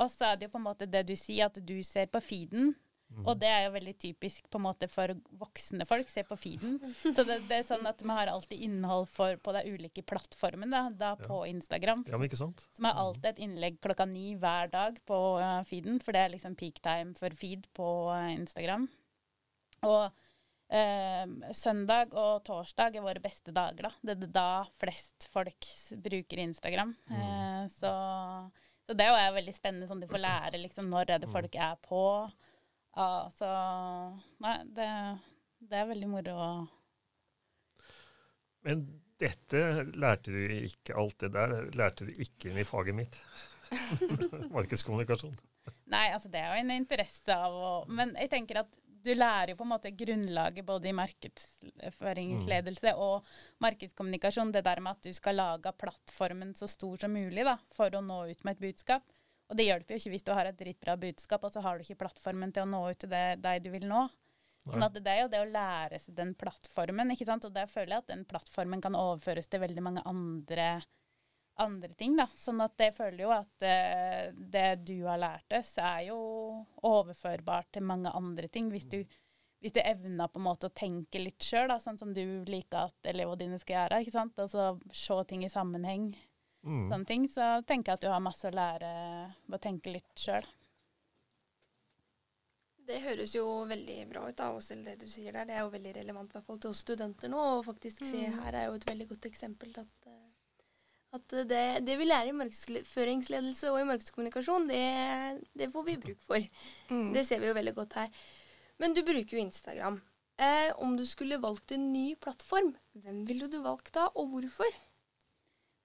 Og 0.00 0.08
så 0.08 0.30
er 0.30 0.40
det 0.40 0.48
jo 0.48 0.54
på 0.54 0.62
en 0.62 0.70
måte 0.70 0.88
det 0.88 1.04
du 1.10 1.14
sier, 1.18 1.52
at 1.52 1.60
du 1.60 1.76
ser 1.84 2.08
på 2.08 2.22
feeden. 2.24 2.72
Mm. 3.12 3.26
Og 3.28 3.36
det 3.40 3.48
er 3.50 3.66
jo 3.66 3.74
veldig 3.74 3.92
typisk 4.00 4.46
på 4.50 4.58
en 4.58 4.64
måte 4.64 4.88
for 4.90 5.12
voksne 5.40 5.84
folk. 5.88 6.08
Se 6.10 6.24
på 6.26 6.38
feeden. 6.40 6.78
Så 7.02 7.24
det, 7.28 7.42
det 7.50 7.60
er 7.60 7.68
sånn 7.68 7.86
at 7.88 8.00
vi 8.02 8.08
har 8.08 8.30
alltid 8.32 8.64
innhold 8.64 9.08
for, 9.12 9.36
på 9.42 9.54
de 9.56 9.64
ulike 9.74 10.04
plattformene. 10.06 10.70
Da, 10.72 10.82
da 10.96 11.12
ja. 11.12 11.28
på 11.28 11.42
Instagram. 11.50 12.06
Ja, 12.08 12.16
men 12.16 12.30
ikke 12.30 12.40
sant? 12.40 12.64
Som 12.76 12.88
har 12.88 13.00
alltid 13.02 13.30
et 13.34 13.44
innlegg 13.44 13.78
klokka 13.84 14.06
ni 14.08 14.32
hver 14.40 14.72
dag 14.72 14.98
på 15.08 15.20
uh, 15.42 15.60
feeden. 15.68 16.00
For 16.02 16.16
det 16.16 16.24
er 16.24 16.34
liksom 16.36 16.56
peak 16.58 16.80
time 16.84 17.16
for 17.18 17.36
feed 17.36 17.68
på 17.76 17.88
uh, 18.08 18.32
Instagram. 18.32 18.88
Og 19.88 20.04
uh, 20.08 21.52
søndag 21.58 22.16
og 22.16 22.42
torsdag 22.48 22.96
er 22.96 23.04
våre 23.04 23.22
beste 23.22 23.54
dager, 23.54 23.90
da. 23.90 23.94
Det 24.00 24.16
er 24.16 24.34
da 24.40 24.48
flest 24.80 25.28
folk 25.34 25.68
bruker 26.04 26.46
Instagram. 26.46 26.96
Mm. 27.12 27.68
så, 27.76 27.92
så 28.86 28.96
det 28.96 29.04
er 29.04 29.28
jo 29.28 29.36
veldig 29.36 29.54
spennende, 29.54 29.90
sånn 29.90 30.00
du 30.02 30.08
får 30.10 30.24
lære 30.24 30.62
liksom 30.64 30.88
når 30.90 31.12
er 31.12 31.22
det 31.22 31.28
mm. 31.28 31.36
folk 31.36 31.60
er 31.68 31.76
på. 31.84 32.02
Ja, 32.92 33.30
så 33.38 33.48
Nei, 34.44 34.56
det, 34.76 34.88
det 35.64 35.78
er 35.78 35.88
veldig 35.88 36.10
moro 36.12 36.34
å 36.36 36.50
Men 38.66 38.84
dette 39.22 39.62
lærte 39.94 40.34
du 40.34 40.66
ikke 40.66 40.98
alt 40.98 41.22
det 41.22 41.32
der 41.36 41.56
lærte 41.78 42.08
du 42.08 42.12
ikke 42.12 42.50
inn 42.50 42.60
i 42.60 42.66
faget 42.66 42.96
mitt. 42.98 43.18
Markedskommunikasjon. 44.56 45.34
Nei, 45.92 46.08
altså 46.10 46.30
det 46.32 46.40
er 46.42 46.52
jo 46.52 46.62
en 46.64 46.74
interesse 46.74 47.34
av 47.34 47.54
å 47.54 47.72
Men 47.88 48.16
jeg 48.18 48.32
tenker 48.32 48.64
at 48.64 48.72
du 49.02 49.10
lærer 49.16 49.52
jo 49.52 49.58
på 49.58 49.66
en 49.66 49.72
måte 49.72 49.90
grunnlaget 49.98 50.66
både 50.66 50.90
i 50.90 50.94
markedsføringsledelse 50.94 52.92
mm. 52.92 53.00
og 53.02 53.64
markedskommunikasjon. 53.64 54.52
Det 54.54 54.62
der 54.66 54.82
med 54.84 54.94
at 54.94 55.08
du 55.08 55.16
skal 55.16 55.40
lage 55.40 55.72
plattformen 55.78 56.54
så 56.58 56.68
stor 56.70 57.02
som 57.02 57.14
mulig 57.14 57.42
da, 57.46 57.56
for 57.74 57.90
å 57.98 58.02
nå 58.04 58.20
ut 58.30 58.46
med 58.46 58.54
et 58.54 58.62
budskap. 58.62 59.02
Og 59.52 59.58
det 59.58 59.66
hjelper 59.68 59.92
jo 59.92 60.00
ikke 60.00 60.14
hvis 60.14 60.24
du 60.24 60.32
har 60.32 60.48
et 60.48 60.56
dritbra 60.56 60.96
budskap, 60.96 61.42
og 61.44 61.52
så 61.52 61.60
har 61.60 61.76
du 61.76 61.84
ikke 61.84 62.00
plattformen 62.00 62.54
til 62.56 62.64
å 62.64 62.70
nå 62.72 62.78
ut 62.88 63.02
til 63.04 63.10
det, 63.12 63.26
deg 63.44 63.60
du 63.60 63.68
vil 63.74 63.84
nå. 63.84 64.06
Sånn 64.64 64.84
at 64.86 64.94
det 64.94 65.10
er 65.10 65.24
jo 65.24 65.30
det 65.30 65.40
å 65.42 65.50
lære 65.50 65.98
seg 65.98 66.14
den 66.16 66.32
plattformen, 66.38 67.10
ikke 67.12 67.26
sant? 67.26 67.44
og 67.44 67.52
der 67.52 67.68
føler 67.68 67.96
jeg 67.96 68.04
at 68.04 68.12
den 68.12 68.22
plattformen 68.30 68.80
kan 68.80 68.96
overføres 68.96 69.50
til 69.50 69.60
veldig 69.60 69.82
mange 69.84 70.04
andre, 70.08 70.68
andre 71.60 71.92
ting. 71.98 72.14
da. 72.16 72.28
Sånn 72.38 72.62
at 72.64 72.80
jeg 72.80 72.94
føler 72.96 73.24
jo 73.26 73.34
at 73.34 73.66
uh, 73.66 74.30
det 74.32 74.68
du 74.86 74.94
har 75.08 75.20
lært 75.20 75.58
oss, 75.58 75.74
er 75.82 76.06
jo 76.12 76.18
overførbart 76.88 77.74
til 77.74 77.84
mange 77.90 78.14
andre 78.14 78.48
ting. 78.54 78.70
Hvis 78.72 78.86
du, 78.88 79.02
hvis 79.60 79.74
du 79.74 79.82
evner 79.82 80.30
på 80.30 80.40
en 80.40 80.46
måte 80.46 80.70
å 80.70 80.76
tenke 80.80 81.20
litt 81.20 81.42
sjøl, 81.42 81.74
sånn 81.82 81.98
som 81.98 82.14
du 82.14 82.24
liker 82.48 82.86
at 82.86 83.12
elevene 83.12 83.42
dine 83.42 83.60
skal 83.60 83.82
gjøre. 83.82 84.00
ikke 84.00 84.14
sant? 84.14 84.38
Altså 84.46 84.76
se 84.94 85.24
ting 85.26 85.44
i 85.44 85.52
sammenheng 85.52 86.14
mm. 86.64 86.82
sånne 86.90 87.08
ting, 87.08 87.28
så 87.30 87.54
tenker 87.68 87.92
jeg 87.92 88.00
at 88.00 88.04
du 88.06 88.10
har 88.12 88.24
masse 88.24 88.48
å 88.48 88.54
lære 88.54 88.90
ved 89.46 89.58
å 89.58 89.62
tenke 89.62 89.94
litt 89.94 90.12
sjøl. 90.18 90.46
Det 92.82 92.98
høres 93.04 93.34
jo 93.36 93.44
veldig 93.70 93.96
bra 94.10 94.24
ut, 94.26 94.36
da, 94.38 94.50
også 94.56 94.76
det 94.82 94.96
du 95.00 95.06
sier 95.10 95.34
der. 95.34 95.46
Det 95.48 95.54
er 95.54 95.62
jo 95.62 95.72
veldig 95.72 95.94
relevant 96.00 96.32
i 96.32 96.36
hvert 96.36 96.48
fall 96.48 96.60
til 96.62 96.72
oss 96.74 96.82
studenter 96.82 97.30
nå. 97.30 97.40
Og 97.58 97.64
faktisk 97.68 98.02
mm. 98.02 98.08
se 98.10 98.22
her 98.34 98.58
er 98.58 98.68
jo 98.68 98.78
et 98.78 98.86
veldig 98.90 99.08
godt 99.12 99.28
eksempel 99.30 99.70
til 99.76 99.84
at, 99.84 100.08
eh, 100.10 100.70
at 101.18 101.36
det, 101.48 101.64
det, 101.86 101.96
vi 102.00 102.08
lærer 102.08 102.32
i 102.32 102.36
markedsføringsledelse 102.40 103.70
og 103.70 103.78
i 103.80 103.88
markedskommunikasjon, 103.92 104.66
det, 104.72 104.82
det 105.62 105.70
får 105.72 105.86
vi 105.88 105.98
bruk 106.08 106.24
for. 106.26 106.48
Mm. 106.90 107.12
Det 107.14 107.26
ser 107.28 107.42
vi 107.42 107.52
jo 107.52 107.58
veldig 107.60 107.76
godt 107.78 108.00
her. 108.00 108.24
Men 108.82 108.96
du 108.96 109.04
bruker 109.06 109.38
jo 109.38 109.44
Instagram. 109.44 110.00
Eh, 110.42 110.72
om 110.82 110.96
du 110.98 111.04
skulle 111.06 111.38
valgt 111.38 111.76
en 111.76 111.92
ny 111.92 112.16
plattform, 112.18 112.72
hvem 112.98 113.22
ville 113.28 113.46
du 113.52 113.60
valgt 113.62 113.94
da, 113.94 114.08
og 114.18 114.32
hvorfor? 114.32 114.78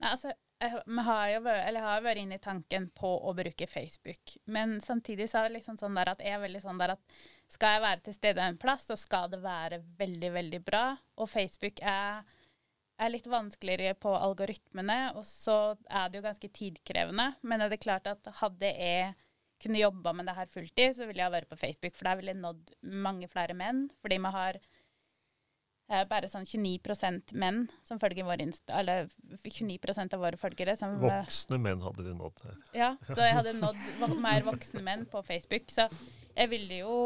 Nei, 0.01 0.11
altså, 0.15 0.33
jeg 0.57 1.03
har 1.05 1.27
jo 1.31 1.41
vært, 1.45 1.63
eller 1.67 1.85
har 1.85 2.05
vært 2.05 2.21
inne 2.21 2.37
i 2.39 2.41
tanken 2.41 2.87
på 2.97 3.09
å 3.29 3.33
bruke 3.37 3.67
Facebook. 3.69 4.33
Men 4.49 4.79
samtidig 4.81 5.29
så 5.29 5.41
er 5.41 5.49
det 5.49 5.59
liksom 5.59 5.77
sånn 5.77 5.97
der 5.97 6.13
at 6.13 6.23
jeg 6.23 6.33
er 6.33 6.41
veldig 6.41 6.61
sånn 6.63 6.81
der 6.81 6.95
at 6.95 7.19
skal 7.51 7.75
jeg 7.75 7.83
være 7.85 8.03
til 8.07 8.15
stede 8.17 8.43
en 8.43 8.57
plass, 8.59 8.87
så 8.89 8.97
skal 8.99 9.29
det 9.31 9.39
være 9.43 9.79
veldig, 9.99 10.31
veldig 10.33 10.61
bra. 10.65 10.83
Og 11.21 11.29
Facebook 11.29 11.79
er, 11.85 12.25
er 12.97 13.13
litt 13.13 13.29
vanskeligere 13.31 13.95
på 14.01 14.15
algoritmene, 14.17 14.97
og 15.15 15.23
så 15.27 15.77
er 15.85 16.09
det 16.09 16.19
jo 16.19 16.25
ganske 16.25 16.51
tidkrevende. 16.59 17.29
Men 17.47 17.63
er 17.63 17.71
det 17.71 17.83
klart 17.85 18.09
at 18.09 18.33
hadde 18.41 18.73
jeg 18.73 19.13
kunne 19.61 19.79
jobba 19.81 20.13
med 20.13 20.27
det 20.29 20.35
her 20.37 20.49
fulltid, 20.51 20.97
så 20.97 21.07
ville 21.07 21.21
jeg 21.23 21.33
vært 21.33 21.49
på 21.49 21.57
Facebook, 21.61 21.95
for 21.97 22.09
der 22.09 22.19
ville 22.19 22.33
jeg 22.33 22.41
nådd 22.41 22.75
mange 23.07 23.29
flere 23.31 23.55
menn. 23.57 23.87
Fordi 24.01 24.19
vi 24.25 24.33
har 24.35 24.59
bare 25.87 26.27
sånn 26.27 26.45
29% 26.47 27.31
menn 27.39 27.63
som 27.87 27.99
følger 28.01 28.27
vår 28.27 28.43
Insta, 28.43 28.75
eller 28.81 29.07
29% 29.39 30.15
av 30.17 30.23
våre 30.23 30.39
følgere. 30.39 30.75
Som, 30.79 30.97
voksne 31.03 31.59
menn 31.63 31.83
hadde 31.85 32.03
du 32.03 32.13
nådd. 32.17 32.43
Ja, 32.75 32.93
så 33.07 33.19
jeg 33.23 33.37
hadde 33.39 33.55
nådd 33.61 34.17
mer 34.19 34.43
voksne 34.47 34.83
menn 34.83 35.07
på 35.11 35.23
Facebook. 35.25 35.71
Så 35.71 35.87
jeg 36.35 36.51
ville 36.51 36.81
jo, 36.83 36.97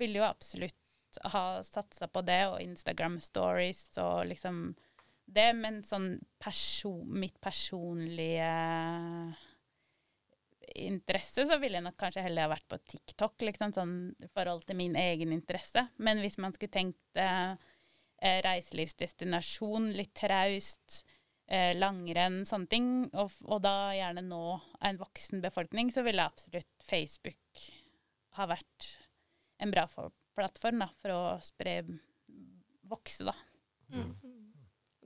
ville 0.00 0.22
jo 0.22 0.28
absolutt 0.28 0.76
ha 1.32 1.60
satsa 1.64 2.08
på 2.08 2.22
det, 2.24 2.42
og 2.48 2.62
Instagram 2.62 3.18
stories 3.22 3.86
og 4.00 4.28
liksom 4.32 4.70
det, 5.28 5.50
men 5.56 5.82
sånn 5.84 6.14
person, 6.40 7.04
mitt 7.20 7.36
personlige 7.44 8.48
interesse, 10.78 11.44
så 11.48 11.58
ville 11.60 11.78
jeg 11.78 11.84
nok 11.84 11.98
kanskje 12.00 12.24
heller 12.24 12.46
ha 12.46 12.52
vært 12.52 12.68
på 12.70 12.78
TikTok, 12.92 13.42
liksom, 13.44 13.74
sånn 13.76 13.96
i 14.24 14.28
forhold 14.32 14.64
til 14.68 14.78
min 14.80 14.96
egen 14.96 15.32
interesse. 15.36 15.88
Men 15.96 16.22
hvis 16.24 16.38
man 16.40 16.54
skulle 16.56 16.72
tenkt 16.72 17.20
eh, 17.20 17.56
eh, 18.22 18.40
reiselivsdestinasjon, 18.44 19.90
litt 19.96 20.14
traust, 20.18 21.02
eh, 21.46 21.74
langrenn, 21.78 22.42
sånne 22.48 22.70
ting, 22.70 22.88
og, 23.12 23.34
og, 23.46 23.60
da 23.64 23.92
gjerne 23.96 24.24
nå 24.26 24.42
en 24.84 25.00
voksen 25.00 25.42
befolkning, 25.44 25.92
så 25.94 26.04
ville 26.06 26.26
absolutt 26.26 26.70
Facebook 26.84 27.64
ha 28.38 28.48
vært 28.50 28.90
en 29.62 29.72
bra 29.74 29.86
for, 29.90 30.12
plattform 30.38 30.84
da, 30.84 30.90
for 31.02 31.14
å 31.14 31.22
spre 31.42 31.80
vokse, 32.88 33.26
da. 33.26 33.34
Mm. 33.92 34.12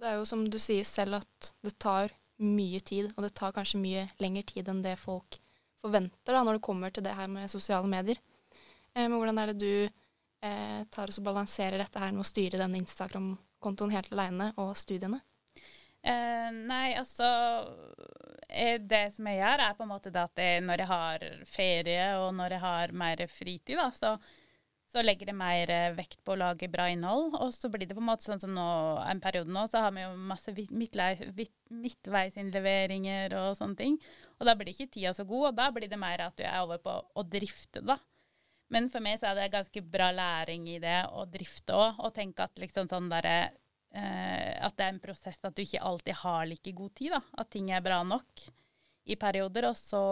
Det 0.03 0.11
er 0.11 0.19
jo 0.19 0.27
som 0.29 0.43
du 0.51 0.59
sier 0.61 0.85
selv, 0.87 1.23
at 1.23 1.55
det 1.63 1.77
tar 1.81 2.13
mye 2.43 2.81
tid, 2.83 3.13
og 3.15 3.25
det 3.27 3.35
tar 3.39 3.55
kanskje 3.55 3.81
mye 3.81 4.07
lengre 4.23 4.45
tid 4.49 4.69
enn 4.71 4.83
det 4.85 4.97
folk 5.01 5.39
forventer 5.83 6.35
da, 6.35 6.43
når 6.43 6.59
det 6.59 6.67
kommer 6.67 6.93
til 6.95 7.05
det 7.07 7.15
her 7.17 7.31
med 7.31 7.51
sosiale 7.51 7.89
medier. 7.91 8.19
Eh, 8.95 9.07
men 9.07 9.17
hvordan 9.19 9.41
er 9.43 9.53
det 9.53 9.63
du 9.63 10.02
eh, 10.43 10.83
tar 10.93 11.13
og 11.13 11.25
balanserer 11.25 11.79
dette 11.81 12.03
her 12.03 12.13
med 12.15 12.25
å 12.25 12.29
styre 12.29 12.61
denne 12.61 12.81
Instagram-kontoen 12.83 13.95
helt 13.95 14.13
alene, 14.15 14.47
og 14.61 14.75
studiene? 14.79 15.21
Eh, 16.03 16.49
nei, 16.67 16.97
altså 16.99 17.23
eh, 18.51 18.75
Det 18.83 19.15
som 19.15 19.27
jeg 19.31 19.39
gjør, 19.39 19.61
er 19.63 19.77
på 19.79 19.85
en 19.85 19.93
måte 19.93 20.11
at 20.19 20.41
jeg, 20.43 20.63
når 20.67 20.83
jeg 20.83 20.91
har 20.91 21.19
ferie 21.47 22.19
og 22.19 22.33
når 22.35 22.57
jeg 22.57 22.63
har 22.65 22.87
mer 23.05 23.23
fritid, 23.31 23.77
da, 23.79 23.87
så, 23.95 24.11
så 24.91 24.99
legger 25.05 25.27
det 25.31 25.37
mer 25.39 25.71
eh, 25.71 25.95
vekt 25.95 26.19
på 26.27 26.35
å 26.35 26.41
lage 26.43 26.73
bra 26.73 26.89
innhold. 26.91 27.39
Og 27.39 27.55
så 27.55 27.71
blir 27.71 27.87
det 27.87 27.95
på 27.95 28.03
en 28.03 28.11
måte 28.11 28.27
sånn 28.27 28.43
som 28.43 28.51
nå, 28.57 28.67
en 29.07 29.23
periode 29.23 29.55
nå, 29.55 29.63
så 29.71 29.79
har 29.87 29.93
vi 29.95 30.03
jo 30.03 30.11
masse 30.33 30.51
midtveisinnleveringer 30.53 33.39
og 33.39 33.55
sånne 33.61 33.77
ting. 33.79 33.95
Og 34.41 34.47
da 34.49 34.53
blir 34.59 34.75
ikke 34.75 34.91
tida 34.99 35.13
så 35.15 35.23
god, 35.29 35.45
og 35.53 35.57
da 35.63 35.67
blir 35.71 35.89
det 35.93 36.03
mer 36.03 36.19
at 36.27 36.37
du 36.37 36.43
er 36.43 36.59
over 36.65 36.79
på 36.83 36.93
å 36.99 37.23
drifte, 37.31 37.81
da. 37.87 37.97
Men 38.73 38.89
for 38.93 39.05
meg 39.05 39.21
så 39.21 39.31
er 39.31 39.39
det 39.39 39.53
ganske 39.53 39.83
bra 39.85 40.09
læring 40.17 40.65
i 40.73 40.79
det 40.81 41.03
å 41.13 41.27
drifte 41.29 41.77
òg, 41.77 42.01
og 42.01 42.15
tenke 42.17 42.47
at 42.47 42.61
liksom 42.63 42.89
sånn 42.89 43.11
derre 43.13 43.37
eh, 43.45 44.57
At 44.65 44.77
det 44.79 44.87
er 44.87 44.95
en 44.95 45.03
prosess 45.03 45.43
at 45.45 45.55
du 45.57 45.63
ikke 45.65 45.83
alltid 45.85 46.21
har 46.23 46.47
like 46.49 46.73
god 46.77 46.95
tid, 46.97 47.13
da. 47.17 47.21
At 47.43 47.51
ting 47.53 47.71
er 47.71 47.85
bra 47.85 48.01
nok 48.07 48.47
i 49.05 49.17
perioder. 49.17 49.69
Og 49.69 49.77
så 49.77 50.03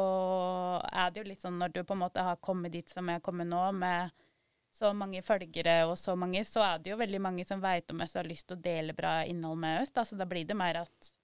er 0.92 1.12
det 1.12 1.22
jo 1.22 1.28
litt 1.30 1.44
sånn 1.44 1.60
når 1.60 1.72
du 1.74 1.84
på 1.84 1.96
en 1.96 2.02
måte 2.04 2.24
har 2.26 2.42
kommet 2.44 2.74
dit 2.74 2.88
som 2.92 3.08
jeg 3.08 3.20
har 3.20 3.24
kommet 3.24 3.48
nå, 3.48 3.62
med 3.80 4.12
så 4.70 4.92
mange 4.94 5.22
følgere 5.26 5.80
og 5.88 5.96
så 5.98 6.14
mange, 6.18 6.44
så 6.46 6.62
er 6.62 6.82
det 6.82 6.92
jo 6.92 7.00
veldig 7.00 7.20
mange 7.22 7.44
som 7.46 7.62
veit 7.62 7.90
om 7.90 8.04
oss 8.04 8.14
og 8.14 8.22
har 8.22 8.28
lyst 8.30 8.46
til 8.50 8.58
å 8.58 8.62
dele 8.62 8.94
bra 8.94 9.20
innhold 9.26 9.58
med 9.64 9.80
oss. 9.82 9.94
Da. 9.96 10.04
Så 10.06 10.18
da 10.20 10.28
blir 10.30 10.46
det 10.46 10.58
mer 10.58 10.84
at 10.84 11.14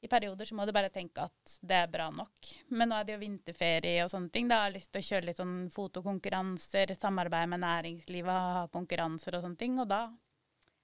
i 0.00 0.08
perioder 0.08 0.46
så 0.46 0.54
må 0.54 0.66
du 0.66 0.72
bare 0.74 0.92
tenke 0.94 1.24
at 1.26 1.58
det 1.66 1.74
er 1.74 1.90
bra 1.90 2.06
nok. 2.14 2.50
Men 2.70 2.92
nå 2.92 2.98
er 2.98 3.06
det 3.06 3.16
jo 3.16 3.22
vinterferie 3.24 4.04
og 4.04 4.12
sånne 4.12 4.30
ting. 4.34 4.46
Da 4.50 4.60
har 4.60 4.70
jeg 4.70 4.78
lyst 4.78 4.92
til 4.94 5.02
å 5.02 5.08
kjøre 5.08 5.26
litt 5.26 5.40
sånn 5.40 5.56
fotokonkurranser, 5.74 6.94
samarbeide 6.94 7.50
med 7.54 7.64
næringslivet, 7.64 8.44
ha 8.58 8.66
konkurranser 8.74 9.38
og 9.38 9.46
sånne 9.46 9.58
ting. 9.58 9.80
Og 9.82 9.90
da 9.90 10.04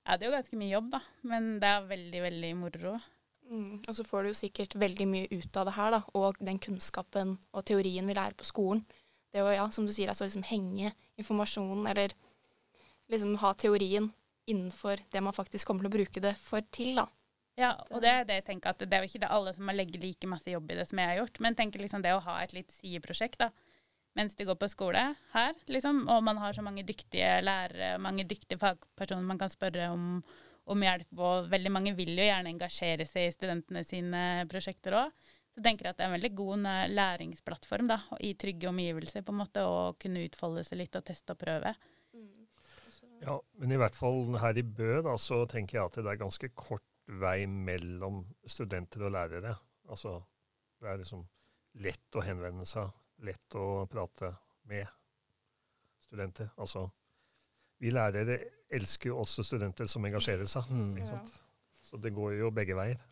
er 0.04 0.18
det 0.18 0.28
jo 0.28 0.34
ganske 0.34 0.58
mye 0.58 0.72
jobb, 0.72 0.90
da. 0.96 1.02
Men 1.30 1.48
det 1.62 1.70
er 1.70 1.88
veldig, 1.94 2.24
veldig 2.26 2.52
moro. 2.58 2.96
Mm. 3.50 3.70
Og 3.84 3.92
så 3.94 4.04
får 4.08 4.24
du 4.24 4.32
jo 4.32 4.40
sikkert 4.40 4.76
veldig 4.80 5.06
mye 5.08 5.30
ut 5.30 5.62
av 5.62 5.70
det 5.70 5.78
her, 5.78 5.94
da. 5.94 6.02
Og 6.18 6.42
den 6.42 6.60
kunnskapen 6.66 7.38
og 7.52 7.66
teorien 7.70 8.10
vi 8.10 8.18
lærer 8.18 8.34
på 8.38 8.48
skolen. 8.48 8.82
Det 9.34 9.42
å, 9.42 9.50
ja, 9.54 9.68
som 9.74 9.86
du 9.86 9.94
sier, 9.94 10.10
altså 10.10 10.26
liksom 10.26 10.46
henge 10.46 10.92
informasjonen, 11.20 11.86
eller 11.90 12.14
liksom 13.10 13.38
ha 13.42 13.54
teorien 13.58 14.10
innenfor 14.50 15.00
det 15.12 15.22
man 15.24 15.34
faktisk 15.34 15.68
kommer 15.68 15.86
til 15.86 15.92
å 15.92 15.96
bruke 15.96 16.22
det 16.22 16.34
for 16.42 16.66
til, 16.74 16.98
da. 16.98 17.06
Ja, 17.58 17.76
og 17.94 18.02
det 18.02 18.10
er 18.10 18.24
det 18.26 18.40
jeg 18.40 18.46
tenker 18.48 18.72
at 18.72 18.82
det 18.82 18.96
er 18.96 19.04
jo 19.04 19.10
ikke 19.12 19.22
det 19.22 19.30
alle 19.30 19.52
som 19.54 19.68
har 19.70 19.76
legget 19.78 20.02
like 20.02 20.26
masse 20.30 20.50
jobb 20.50 20.72
i 20.72 20.78
det 20.80 20.88
som 20.90 20.98
jeg 20.98 21.12
har 21.12 21.20
gjort, 21.20 21.38
men 21.44 21.54
tenker 21.58 21.82
liksom 21.82 22.02
det 22.02 22.14
å 22.16 22.22
ha 22.24 22.40
et 22.42 22.54
litt 22.56 22.74
sideprosjekt 22.74 23.38
da, 23.44 23.52
mens 24.18 24.34
du 24.38 24.42
går 24.46 24.58
på 24.58 24.70
skole 24.70 25.04
her, 25.34 25.60
liksom, 25.70 26.04
og 26.10 26.24
man 26.26 26.40
har 26.42 26.56
så 26.56 26.64
mange 26.66 26.82
dyktige 26.86 27.36
lærere, 27.46 27.94
mange 28.02 28.26
dyktige 28.30 28.58
fagpersoner 28.62 29.26
man 29.26 29.38
kan 29.38 29.52
spørre 29.52 29.88
om, 29.94 30.20
om 30.70 30.84
hjelp, 30.86 31.10
og 31.18 31.48
veldig 31.52 31.72
mange 31.74 31.94
vil 31.98 32.14
jo 32.14 32.26
gjerne 32.26 32.50
engasjere 32.54 33.06
seg 33.06 33.28
i 33.28 33.34
studentene 33.34 33.84
sine 33.86 34.22
prosjekter 34.50 34.98
òg. 35.04 35.32
Så 35.54 35.62
tenker 35.62 35.86
jeg 35.86 35.94
at 35.94 35.98
det 36.00 36.02
er 36.02 36.10
en 36.10 36.16
veldig 36.16 36.32
god 36.34 36.64
læringsplattform 36.90 37.90
da, 37.90 38.00
i 38.18 38.32
trygge 38.34 38.66
omgivelser, 38.72 39.22
på 39.22 39.30
en 39.30 39.42
måte, 39.44 39.62
å 39.62 39.92
kunne 40.02 40.24
utfolde 40.26 40.64
seg 40.66 40.80
litt 40.80 40.98
og 40.98 41.06
teste 41.06 41.36
og 41.36 41.38
prøve. 41.38 41.76
Ja, 43.22 43.36
men 43.62 43.70
i 43.70 43.78
hvert 43.78 43.94
fall 43.94 44.34
her 44.42 44.58
i 44.58 44.64
Bø 44.66 44.98
da, 45.06 45.14
så 45.20 45.44
tenker 45.50 45.78
jeg 45.78 45.86
at 45.86 46.00
det 46.02 46.10
er 46.10 46.18
ganske 46.24 46.50
kort 46.58 46.82
vei 47.06 47.44
mellom 47.46 48.22
studenter 48.48 49.06
og 49.06 49.14
lærere. 49.14 49.54
Altså, 49.90 50.16
det 50.80 50.90
er 50.90 51.00
liksom 51.00 51.24
lett 51.84 52.16
å 52.16 52.24
henvende 52.24 52.66
seg, 52.68 52.90
lett 53.26 53.56
å 53.58 53.84
prate 53.90 54.30
med 54.70 54.88
studenter. 56.04 56.52
Altså, 56.56 56.86
vi 57.82 57.92
lærere 57.92 58.38
elsker 58.74 59.10
jo 59.10 59.22
også 59.22 59.44
studenter 59.46 59.88
som 59.90 60.06
engasjerer 60.06 60.48
seg. 60.48 60.70
Mm. 60.70 60.94
Ikke 60.98 61.10
sant? 61.10 61.34
Så 61.84 62.00
det 62.00 62.14
går 62.16 62.38
jo 62.38 62.54
begge 62.54 62.76
veier. 62.78 63.02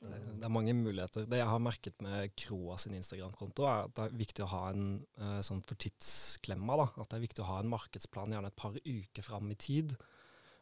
Det, 0.00 0.16
det 0.40 0.46
er 0.46 0.52
mange 0.52 0.72
muligheter. 0.72 1.26
Det 1.28 1.42
jeg 1.42 1.48
har 1.50 1.60
merket 1.60 1.98
med 2.04 2.32
Kroa 2.40 2.78
sin 2.80 2.94
Instagram-konto, 2.96 3.66
er 3.68 3.88
at 3.88 3.96
det 3.98 4.06
er 4.06 4.20
viktig 4.22 4.44
å 4.46 4.52
ha 4.54 4.62
en 4.70 4.86
uh, 5.20 5.40
sånn 5.44 5.60
for 5.68 5.76
tidsklemma. 5.82 6.78
da, 6.80 6.86
At 7.02 7.10
det 7.10 7.18
er 7.18 7.26
viktig 7.26 7.44
å 7.44 7.50
ha 7.50 7.58
en 7.60 7.72
markedsplan 7.74 8.32
gjerne 8.32 8.48
et 8.48 8.60
par 8.62 8.78
uker 8.80 9.26
fram 9.26 9.52
i 9.52 9.58
tid, 9.60 9.92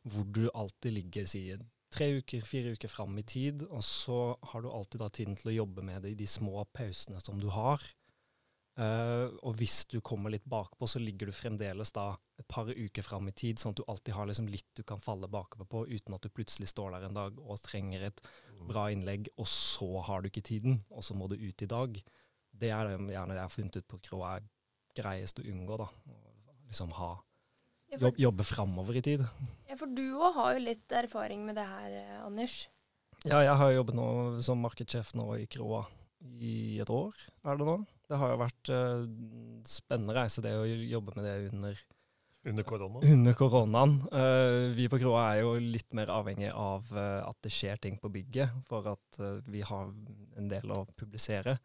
hvor 0.08 0.26
du 0.34 0.48
alltid 0.50 0.96
ligger 0.96 1.28
si, 1.30 1.44
tre 1.92 2.10
uker, 2.20 2.44
fire 2.44 2.74
uker 2.76 2.90
fram 2.92 3.16
i 3.18 3.24
tid, 3.26 3.64
og 3.68 3.84
så 3.84 4.36
har 4.50 4.62
du 4.62 4.70
alltid 4.70 5.00
da 5.02 5.08
tiden 5.12 5.38
til 5.38 5.52
å 5.52 5.56
jobbe 5.62 5.84
med 5.86 6.04
det 6.04 6.12
i 6.12 6.18
de 6.18 6.26
små 6.28 6.64
pausene 6.74 7.20
som 7.24 7.40
du 7.40 7.48
har. 7.52 7.82
Uh, 8.78 9.34
og 9.42 9.56
hvis 9.58 9.80
du 9.90 9.96
kommer 10.06 10.30
litt 10.30 10.44
bakpå, 10.46 10.86
så 10.86 11.00
ligger 11.02 11.26
du 11.26 11.34
fremdeles 11.34 11.90
da 11.96 12.12
et 12.38 12.46
par 12.46 12.68
uker 12.70 13.02
fram 13.02 13.26
i 13.26 13.34
tid, 13.34 13.58
sånn 13.58 13.74
at 13.74 13.80
du 13.80 13.88
alltid 13.90 14.14
har 14.14 14.28
liksom 14.30 14.50
litt 14.52 14.68
du 14.78 14.84
kan 14.86 15.02
falle 15.02 15.30
bakover 15.30 15.66
på, 15.66 15.82
uten 15.90 16.14
at 16.14 16.22
du 16.22 16.30
plutselig 16.30 16.70
står 16.70 16.94
der 16.94 17.08
en 17.08 17.18
dag 17.18 17.40
og 17.42 17.58
trenger 17.64 18.06
et 18.06 18.22
bra 18.68 18.86
innlegg, 18.94 19.32
og 19.34 19.48
så 19.50 19.88
har 20.06 20.22
du 20.22 20.30
ikke 20.30 20.46
tiden, 20.46 20.84
og 20.94 21.02
så 21.06 21.16
må 21.18 21.26
du 21.26 21.34
ut 21.40 21.64
i 21.64 21.70
dag. 21.70 21.98
Det 22.58 22.70
er 22.74 22.92
det 22.92 23.16
gjerne 23.16 23.34
jeg 23.34 23.46
har 23.48 23.54
funnet 23.54 23.80
ut 23.80 23.90
på 23.90 24.00
Krå 24.06 24.22
er 24.28 24.46
greiest 24.98 25.42
å 25.42 25.46
unngå, 25.46 25.80
da. 25.82 25.88
Liksom 26.68 26.94
ha 27.00 27.16
jobb, 27.94 28.18
Jobbe 28.20 28.46
framover 28.46 28.98
i 28.98 29.04
tid. 29.04 29.24
Ja, 29.68 29.76
for 29.78 29.90
du 29.90 30.04
òg 30.16 30.36
har 30.36 30.56
jo 30.56 30.64
litt 30.64 30.96
erfaring 30.96 31.44
med 31.46 31.58
det 31.58 31.66
her, 31.68 31.94
eh, 32.00 32.16
Anders. 32.24 32.66
Ja, 33.26 33.42
jeg 33.42 33.54
har 33.58 33.74
jobbet 33.74 33.98
nå 33.98 34.08
som 34.46 34.60
markedssjef 34.62 35.14
nå 35.18 35.26
i 35.40 35.46
Kroa 35.50 35.84
i 36.38 36.78
et 36.82 36.90
år, 36.90 37.14
er 37.46 37.58
det 37.58 37.66
nå. 37.66 37.78
Det 38.08 38.18
har 38.18 38.30
jo 38.32 38.40
vært 38.40 38.70
uh, 38.72 39.02
spennende 39.68 40.14
reise, 40.16 40.42
det 40.42 40.54
å 40.56 40.64
jobbe 40.64 41.12
med 41.18 41.26
det 41.26 41.34
under 41.50 41.80
under 42.48 42.62
korona? 42.62 43.00
Under 43.02 43.34
koronaen. 43.36 43.96
Uh, 44.12 44.70
vi 44.76 44.86
på 44.88 45.00
Kroa 45.02 45.24
er 45.32 45.42
jo 45.42 45.56
litt 45.60 45.92
mer 45.96 46.10
avhengig 46.14 46.52
av 46.54 46.86
uh, 46.94 47.26
at 47.26 47.36
det 47.44 47.52
skjer 47.52 47.80
ting 47.82 47.98
på 48.00 48.10
bygget, 48.14 48.62
for 48.68 48.86
at 48.94 49.18
uh, 49.20 49.40
vi 49.50 49.60
har 49.66 49.90
en 50.38 50.48
del 50.48 50.72
å 50.72 50.84
publisere. 50.96 51.58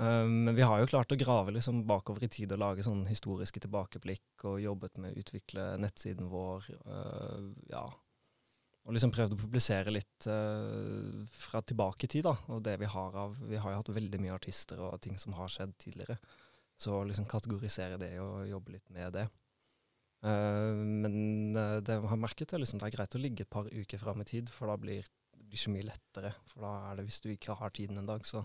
Men 0.00 0.54
vi 0.56 0.64
har 0.64 0.80
jo 0.80 0.88
klart 0.88 1.12
å 1.12 1.18
grave 1.20 1.52
liksom 1.52 1.82
bakover 1.88 2.24
i 2.24 2.30
tid 2.32 2.52
og 2.54 2.62
lage 2.62 2.84
sånn 2.86 3.02
historiske 3.08 3.60
tilbakeblikk, 3.60 4.46
og 4.48 4.62
jobbet 4.62 5.00
med 5.02 5.12
å 5.12 5.20
utvikle 5.20 5.66
nettsiden 5.82 6.30
vår. 6.32 6.68
ja, 7.68 7.84
og 8.90 8.96
liksom 8.96 9.12
prøvd 9.12 9.34
å 9.36 9.40
publisere 9.40 9.92
litt 9.92 10.26
uh, 10.30 11.20
fra 11.30 11.60
tilbake 11.62 12.08
i 12.08 12.10
tid, 12.10 12.24
da. 12.26 12.32
Og 12.50 12.62
det 12.64 12.78
vi 12.80 12.88
har 12.88 13.18
av 13.22 13.36
Vi 13.46 13.60
har 13.60 13.74
jo 13.74 13.82
hatt 13.82 13.92
veldig 13.92 14.20
mye 14.22 14.36
artister 14.36 14.80
og 14.82 15.00
ting 15.04 15.18
som 15.20 15.36
har 15.36 15.52
skjedd 15.52 15.76
tidligere. 15.78 16.16
Så 16.80 17.02
liksom 17.04 17.28
kategorisere 17.28 18.00
det 18.00 18.14
og 18.22 18.48
jobbe 18.48 18.74
litt 18.74 18.88
med 18.94 19.14
det. 19.18 19.26
Uh, 20.24 20.74
men 20.74 21.56
uh, 21.56 21.78
det 21.84 21.98
jeg 21.98 22.08
har 22.12 22.22
merket, 22.24 22.54
er 22.56 22.64
liksom 22.64 22.80
det 22.80 22.88
er 22.88 22.96
greit 22.96 23.16
å 23.16 23.20
ligge 23.20 23.44
et 23.44 23.52
par 23.52 23.68
uker 23.68 24.00
fram 24.00 24.24
i 24.24 24.28
tid, 24.32 24.50
for 24.52 24.72
da 24.72 24.78
blir 24.80 25.04
det 25.04 25.60
ikke 25.60 25.74
mye 25.76 25.90
lettere. 25.90 26.32
For 26.48 26.64
da 26.64 26.72
er 26.88 26.98
det, 26.98 27.06
hvis 27.10 27.20
du 27.22 27.30
ikke 27.34 27.58
har 27.60 27.76
tiden 27.76 28.00
en 28.00 28.08
dag, 28.08 28.24
så 28.26 28.42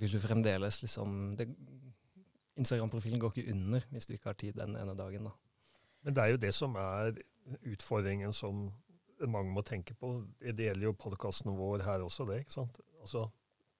vil 0.00 0.12
du 0.12 0.20
fremdeles 0.20 0.82
liksom 0.82 1.36
Instagram-profilen 2.56 3.20
går 3.20 3.34
ikke 3.34 3.52
under 3.52 3.84
hvis 3.92 4.08
du 4.08 4.14
ikke 4.16 4.32
har 4.32 4.40
tid 4.40 4.58
den 4.58 4.76
ene 4.76 4.96
dagen, 4.96 5.28
da. 5.28 5.34
Men 6.06 6.14
det 6.16 6.22
er 6.22 6.32
jo 6.32 6.42
det 6.44 6.52
som 6.54 6.76
er 6.78 7.16
utfordringen 7.66 8.32
som 8.36 8.68
mange 9.24 9.52
må 9.52 9.62
tenke 9.66 9.94
på. 9.98 10.12
Det 10.40 10.68
gjelder 10.68 10.88
jo 10.88 10.96
podkasten 10.98 11.56
vår 11.56 11.84
her 11.86 12.04
også, 12.04 12.26
det. 12.28 12.44
ikke 12.44 12.58
sant? 12.58 12.80
Altså, 13.00 13.28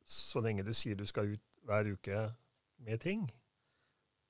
Så 0.06 0.40
lenge 0.40 0.62
du 0.62 0.72
sier 0.74 0.94
du 0.94 1.04
skal 1.06 1.32
ut 1.34 1.42
hver 1.66 1.88
uke 1.90 2.18
med 2.78 3.00
ting, 3.02 3.24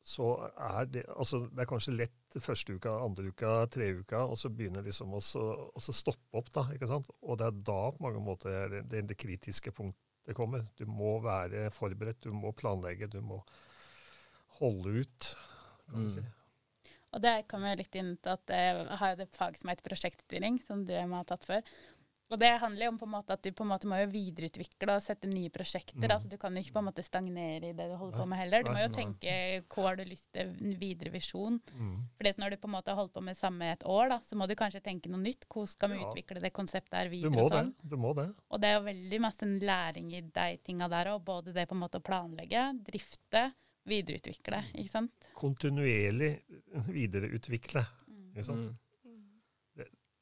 så 0.06 0.50
er 0.56 0.86
det 0.88 1.02
altså 1.10 1.42
det 1.50 1.64
er 1.64 1.68
kanskje 1.68 1.96
lett 1.96 2.38
første 2.40 2.76
uka, 2.78 2.94
andre 3.04 3.26
uka, 3.28 3.50
tre 3.66 3.90
uka, 3.98 4.22
og 4.24 4.38
så 4.38 4.48
begynner 4.48 4.86
liksom 4.86 5.12
å 5.12 5.20
stoppe 5.20 6.38
opp. 6.38 6.52
da, 6.54 6.64
ikke 6.72 6.88
sant? 6.88 7.10
Og 7.22 7.38
det 7.38 7.48
er 7.48 7.58
da 7.66 7.80
på 7.92 8.06
mange 8.06 8.22
måter 8.22 8.78
det, 8.86 9.02
det, 9.08 9.18
kritiske 9.18 9.72
kritiske 9.74 9.92
punktet 10.26 10.36
kommer. 10.36 10.64
Du 10.76 10.86
må 10.86 11.20
være 11.22 11.70
forberedt, 11.70 12.24
du 12.24 12.32
må 12.32 12.52
planlegge, 12.52 13.06
du 13.06 13.20
må 13.20 13.44
holde 14.58 15.02
ut. 15.02 15.36
kan 15.90 16.02
mm. 16.02 16.10
si. 16.10 16.24
Og 17.14 17.22
det 17.22 17.46
kommer 17.48 17.76
litt 17.76 17.94
inn 17.94 18.16
til 18.20 18.34
at 18.34 18.50
jeg 18.50 18.86
har 18.98 19.20
et 19.20 19.36
fag 19.36 19.56
som 19.56 19.70
heter 19.70 19.86
prosjektstyring, 19.86 20.58
som 20.60 20.84
du 20.84 20.92
har 20.92 21.24
tatt 21.24 21.46
før. 21.46 21.62
Og 22.26 22.40
det 22.40 22.48
handler 22.58 22.88
jo 22.88 22.90
om 22.90 22.98
på 22.98 23.06
en 23.06 23.12
måte 23.12 23.34
at 23.36 23.42
du 23.44 23.52
på 23.54 23.62
en 23.62 23.70
måte 23.70 23.86
må 23.86 24.00
jo 24.00 24.08
videreutvikle 24.10 24.96
og 24.96 25.02
sette 25.04 25.28
nye 25.30 25.50
prosjekter. 25.54 26.02
Mm. 26.02 26.14
altså 26.16 26.30
Du 26.32 26.36
kan 26.42 26.56
jo 26.56 26.62
ikke 26.64 26.74
på 26.74 26.82
en 26.82 26.88
måte 26.88 27.04
stagnere 27.06 27.70
i 27.70 27.74
det 27.76 27.86
du 27.86 27.94
holder 27.94 28.18
på 28.18 28.26
med 28.32 28.40
heller. 28.40 28.64
Du 28.66 28.72
må 28.74 28.80
jo 28.82 28.92
tenke 28.94 29.34
hva 29.62 29.84
har 29.86 29.98
du 30.00 30.02
lyst 30.08 30.26
til, 30.34 30.50
en 30.50 30.74
videre 30.80 31.12
visjon. 31.14 31.60
Mm. 31.78 31.92
Fordi 32.18 32.32
at 32.34 32.40
når 32.42 32.56
du 32.56 32.58
på 32.64 32.70
en 32.70 32.74
måte 32.74 32.90
har 32.90 32.98
holdt 32.98 33.14
på 33.14 33.22
med 33.28 33.38
samme 33.38 33.68
et 33.76 33.86
år, 33.86 34.08
da, 34.16 34.18
så 34.26 34.38
må 34.38 34.48
du 34.50 34.56
kanskje 34.58 34.82
tenke 34.82 35.12
noe 35.12 35.22
nytt. 35.22 35.46
Hvordan 35.46 35.70
skal 35.70 35.92
vi 35.92 36.00
ja. 36.00 36.08
utvikle 36.08 36.42
det 36.42 36.50
konseptet 36.56 36.98
her 36.98 37.12
videre? 37.12 37.30
Du 37.30 37.38
må, 37.38 37.46
sånn. 37.52 37.70
det. 37.76 37.90
du 37.92 38.00
må 38.02 38.14
det. 38.18 38.26
Og 38.50 38.62
det 38.62 38.72
er 38.72 38.80
jo 38.80 38.86
veldig 38.88 39.20
masse 39.22 39.50
læring 39.70 40.10
i 40.16 40.24
de 40.26 40.48
tinga 40.66 40.90
der 40.90 41.12
òg. 41.12 41.22
Både 41.26 41.54
det 41.54 41.68
på 41.70 41.78
en 41.78 41.84
måte 41.84 42.02
å 42.02 42.06
planlegge, 42.06 42.64
drifte, 42.90 43.44
videreutvikle. 43.86 44.64
ikke 44.82 44.94
sant? 44.96 45.30
Kontinuerlig 45.38 46.32
videreutvikle. 46.90 47.86
Ikke 48.34 48.48
sant? 48.50 48.66
Mm. 48.66 48.82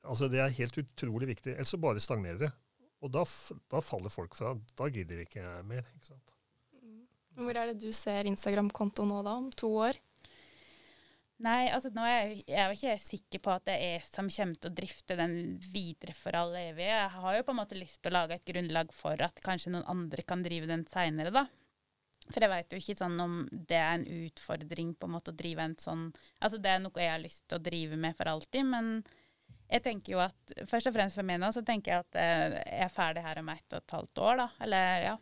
Altså 0.05 0.29
det 0.31 0.41
er 0.43 0.57
helt 0.59 0.79
utrolig 0.83 1.31
viktig. 1.33 1.55
Ellers 1.55 1.73
så 1.73 1.81
bare 1.81 2.03
stagnerer 2.03 2.47
det. 2.47 2.53
Og 3.05 3.13
da, 3.13 3.25
da, 3.73 3.83
faller 3.85 4.13
folk 4.13 4.37
fra. 4.37 4.55
Da 4.77 4.89
gidder 4.89 5.21
de 5.21 5.27
ikke 5.27 5.45
mer. 5.69 5.85
ikke 5.97 6.13
sant? 6.13 6.35
Mm. 6.81 7.05
Hvor 7.45 7.61
er 7.61 7.73
det 7.73 7.79
du 7.83 7.91
ser 7.97 8.29
Instagram-konto 8.31 9.07
nå, 9.09 9.21
da, 9.27 9.37
om 9.43 9.51
to 9.53 9.71
år? 9.89 10.01
Nei, 11.45 11.67
altså 11.75 11.91
nå 11.91 12.05
er 12.07 12.15
jeg, 12.15 12.45
jeg 12.47 12.61
er 12.63 12.71
jo 12.71 12.77
ikke 12.79 13.03
sikker 13.03 13.41
på 13.43 13.53
at 13.53 13.65
det 13.67 13.75
er 13.75 14.05
som 14.07 14.29
kommer 14.31 14.61
til 14.61 14.71
å 14.71 14.77
drifte 14.79 15.17
den 15.19 15.35
videre 15.67 16.15
for 16.17 16.37
all 16.39 16.55
evig. 16.57 16.87
Jeg 16.87 17.11
har 17.17 17.37
jo 17.37 17.45
på 17.45 17.53
en 17.53 17.59
måte 17.59 17.79
lyst 17.79 18.01
til 18.01 18.13
å 18.13 18.21
lage 18.21 18.39
et 18.39 18.47
grunnlag 18.49 18.95
for 18.95 19.27
at 19.27 19.43
kanskje 19.45 19.75
noen 19.75 19.89
andre 19.91 20.25
kan 20.25 20.45
drive 20.47 20.71
den 20.71 20.87
seinere, 20.93 21.35
da. 21.35 21.45
For 22.31 22.41
jeg 22.41 22.53
vet 22.55 22.73
jo 22.73 22.81
ikke 22.81 22.97
sånn 22.97 23.19
om 23.21 23.35
det 23.53 23.77
er 23.77 23.99
en 23.99 24.07
utfordring 24.25 24.95
på 24.97 25.11
en 25.11 25.13
måte 25.13 25.35
å 25.35 25.37
drive 25.37 25.61
en 25.61 25.75
sånn 25.77 26.07
Altså 26.39 26.57
det 26.63 26.71
er 26.73 26.79
noe 26.81 27.03
jeg 27.03 27.13
har 27.13 27.21
lyst 27.21 27.43
til 27.45 27.59
å 27.59 27.65
drive 27.67 27.99
med 28.01 28.17
for 28.17 28.31
alltid, 28.31 28.65
men 28.71 28.95
jeg 29.71 29.83
tenker 29.85 30.15
jo 30.15 30.21
at 30.23 30.55
Først 30.69 30.91
og 30.91 30.95
fremst 30.97 31.19
for 31.19 31.27
meg 31.27 31.41
nå, 31.41 31.51
så 31.55 31.63
tenker 31.67 31.93
jeg 31.93 32.05
at 32.05 32.19
eh, 32.21 32.59
jeg 32.61 32.85
er 32.87 32.93
ferdig 32.93 33.25
her 33.25 33.41
om 33.41 33.49
ett 33.53 33.77
og 33.77 33.81
et 33.81 33.97
halvt 33.97 34.23
år, 34.27 34.43
da. 34.43 34.49
Eller 34.67 35.07
ja. 35.09 35.15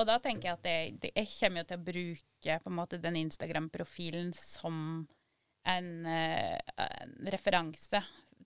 Og 0.00 0.06
da 0.08 0.16
tenker 0.22 0.48
jeg 0.48 0.58
at 0.58 0.68
jeg, 0.70 1.12
jeg 1.12 1.30
kommer 1.34 1.60
jo 1.60 1.68
til 1.68 1.80
å 1.80 1.86
bruke 1.90 2.58
på 2.64 2.70
en 2.70 2.78
måte 2.78 3.00
den 3.02 3.18
Instagram-profilen 3.20 4.30
som 4.36 4.76
en, 5.68 5.90
eh, 6.06 6.56
en, 6.86 7.16
referanse 7.34 8.00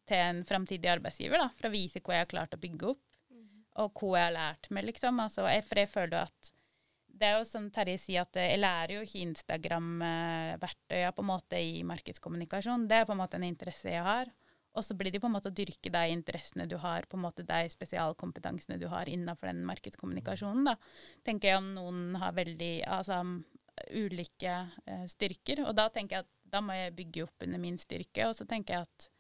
til 0.04 0.20
en 0.20 0.42
framtidig 0.44 0.90
arbeidsgiver, 0.90 1.40
da, 1.40 1.50
for 1.54 1.68
å 1.68 1.74
vise 1.74 2.02
hva 2.02 2.18
jeg 2.18 2.26
har 2.26 2.32
klart 2.32 2.56
å 2.56 2.60
bygge 2.60 2.90
opp, 2.90 3.04
og 3.84 4.00
hva 4.00 4.18
jeg 4.18 4.26
har 4.26 4.34
lært 4.34 4.68
meg, 4.74 4.88
liksom. 4.90 5.22
Altså, 5.22 5.46
jeg, 5.50 5.64
for 5.68 5.80
jeg 5.80 5.90
føler 5.90 6.16
jo 6.18 6.24
at 6.26 6.50
det 7.14 7.28
er 7.28 7.36
jo 7.38 7.46
som 7.46 7.68
Terje 7.70 8.00
sier, 8.02 8.24
at 8.26 8.38
jeg 8.38 8.58
lærer 8.58 8.96
jo 8.96 9.04
ikke 9.06 9.22
Instagram-verktøya 9.28 11.12
på 11.14 11.22
en 11.22 11.28
måte 11.28 11.60
i 11.62 11.84
markedskommunikasjon. 11.86 12.88
Det 12.90 12.98
er 12.98 13.06
på 13.06 13.14
en 13.14 13.20
måte 13.20 13.38
en 13.38 13.46
interesse 13.46 13.92
jeg 13.92 14.02
har. 14.02 14.32
Og 14.74 14.82
så 14.82 14.96
blir 14.98 15.14
det 15.14 15.20
på 15.22 15.28
en 15.30 15.34
måte 15.36 15.52
å 15.52 15.54
dyrke 15.54 15.90
de 15.92 16.02
interessene 16.10 16.66
du 16.66 16.76
har, 16.82 17.06
på 17.06 17.18
en 17.18 17.24
måte 17.24 17.46
de 17.46 17.70
spesialkompetansene 17.70 18.78
du 18.80 18.88
har 18.90 19.08
innenfor 19.10 19.50
den 19.50 19.62
markedskommunikasjonen. 19.68 20.66
da. 20.66 20.74
Tenker 21.26 21.52
jeg 21.52 21.60
om 21.60 21.70
noen 21.76 22.18
har 22.18 22.34
veldig 22.34 22.72
altså, 22.96 23.20
ulike 23.94 24.56
uh, 24.90 25.06
styrker. 25.10 25.62
Og 25.68 25.76
da 25.78 25.86
tenker 25.94 26.18
jeg 26.18 26.26
at 26.26 26.32
da 26.54 26.62
må 26.62 26.76
jeg 26.76 26.94
bygge 26.98 27.26
opp 27.26 27.46
under 27.46 27.62
min 27.62 27.78
styrke. 27.78 28.26
Og 28.26 28.34
så 28.38 28.46
tenker 28.50 28.74
jeg 28.74 28.88
at 28.88 29.10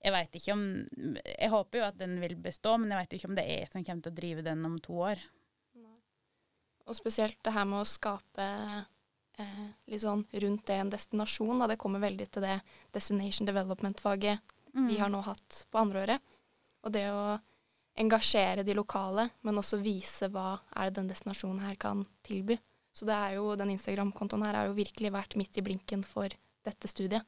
jeg 0.00 0.14
veit 0.14 0.36
ikke 0.38 0.54
om 0.54 0.62
Jeg 0.96 1.50
håper 1.52 1.78
jo 1.78 1.88
at 1.90 1.98
den 2.00 2.14
vil 2.22 2.38
bestå, 2.40 2.78
men 2.80 2.92
jeg 2.92 3.02
veit 3.02 3.18
ikke 3.18 3.28
om 3.28 3.36
det 3.36 3.44
er 3.44 3.58
jeg 3.62 3.72
som 3.72 3.84
kommer 3.84 4.06
til 4.06 4.12
å 4.14 4.20
drive 4.20 4.46
den 4.46 4.64
om 4.66 4.78
to 4.82 4.96
år. 5.10 5.26
Og 6.90 6.96
spesielt 6.96 7.38
det 7.46 7.52
her 7.54 7.66
med 7.68 7.84
å 7.84 7.86
skape 7.86 8.46
eh, 9.38 9.66
litt 9.86 10.02
sånn 10.02 10.24
rundt 10.42 10.64
det 10.66 10.78
en 10.80 10.90
destinasjon. 10.90 11.60
Da. 11.60 11.68
Det 11.70 11.78
kommer 11.78 12.02
veldig 12.02 12.26
til 12.32 12.42
det 12.42 12.56
Destination 12.96 13.46
Development-faget 13.46 14.56
mm. 14.74 14.88
vi 14.88 14.98
har 15.00 15.12
nå 15.12 15.20
hatt 15.26 15.64
på 15.70 15.80
andreåret. 15.80 16.22
Og 16.84 16.94
det 16.94 17.06
å 17.12 17.38
engasjere 18.00 18.64
de 18.64 18.74
lokale, 18.76 19.28
men 19.44 19.58
også 19.60 19.80
vise 19.82 20.30
hva 20.32 20.54
er 20.76 20.88
det 20.88 21.00
den 21.00 21.10
destinasjonen 21.10 21.64
her 21.66 21.76
kan 21.80 22.04
tilby. 22.26 22.56
Så 22.92 23.06
det 23.06 23.16
er 23.16 23.36
jo, 23.38 23.52
den 23.58 23.74
Instagram-kontoen 23.74 24.44
her 24.46 24.56
har 24.58 24.70
jo 24.70 24.78
virkelig 24.78 25.12
vært 25.14 25.36
midt 25.38 25.58
i 25.60 25.64
blinken 25.64 26.02
for 26.06 26.32
dette 26.66 26.90
studiet. 26.90 27.26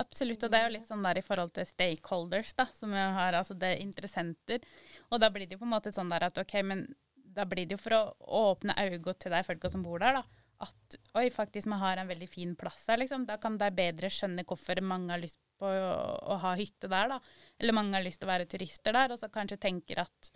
Absolutt, 0.00 0.42
og 0.46 0.52
det 0.52 0.58
er 0.58 0.68
jo 0.68 0.74
litt 0.76 0.88
sånn 0.88 1.04
der 1.04 1.18
i 1.18 1.24
forhold 1.24 1.52
til 1.56 1.66
stakeholders, 1.66 2.52
da, 2.56 2.68
som 2.76 2.92
vi 2.94 3.00
har, 3.00 3.36
altså 3.36 3.56
det 3.58 3.72
er 3.74 3.82
interessenter. 3.82 4.66
Og 5.10 5.20
da 5.22 5.30
blir 5.32 5.48
det 5.48 5.56
jo 5.56 5.62
på 5.62 5.68
en 5.68 5.74
måte 5.74 5.92
sånn 5.94 6.12
der 6.12 6.28
at 6.28 6.38
OK, 6.40 6.54
men 6.66 6.84
da 7.14 7.46
blir 7.48 7.66
det 7.66 7.76
jo 7.76 7.82
for 7.82 7.96
å 7.96 8.02
åpne 8.40 8.76
øynene 8.78 9.16
til 9.18 9.34
de 9.34 9.42
folka 9.46 9.70
som 9.72 9.82
bor 9.86 10.02
der, 10.02 10.20
da. 10.20 10.46
At 10.60 10.96
oi, 11.16 11.26
faktisk 11.32 11.70
vi 11.70 11.78
har 11.80 12.00
en 12.00 12.10
veldig 12.10 12.28
fin 12.30 12.54
plass 12.58 12.84
her, 12.90 13.00
liksom. 13.00 13.26
Da 13.28 13.38
kan 13.42 13.56
de 13.58 13.70
bedre 13.74 14.10
skjønne 14.12 14.44
hvorfor 14.46 14.82
mange 14.84 15.14
har 15.14 15.22
lyst 15.22 15.40
på 15.60 15.68
å, 15.68 15.94
å, 16.34 16.38
ha 16.42 16.56
hytte 16.58 16.90
der, 16.90 17.14
da. 17.14 17.20
Eller 17.60 17.76
mange 17.76 17.98
har 17.98 18.04
lyst 18.06 18.22
til 18.22 18.30
å 18.30 18.32
være 18.32 18.48
turister 18.50 18.96
der, 18.96 19.12
og 19.12 19.20
så 19.20 19.30
kanskje 19.32 19.60
tenker 19.68 20.02
at 20.06 20.32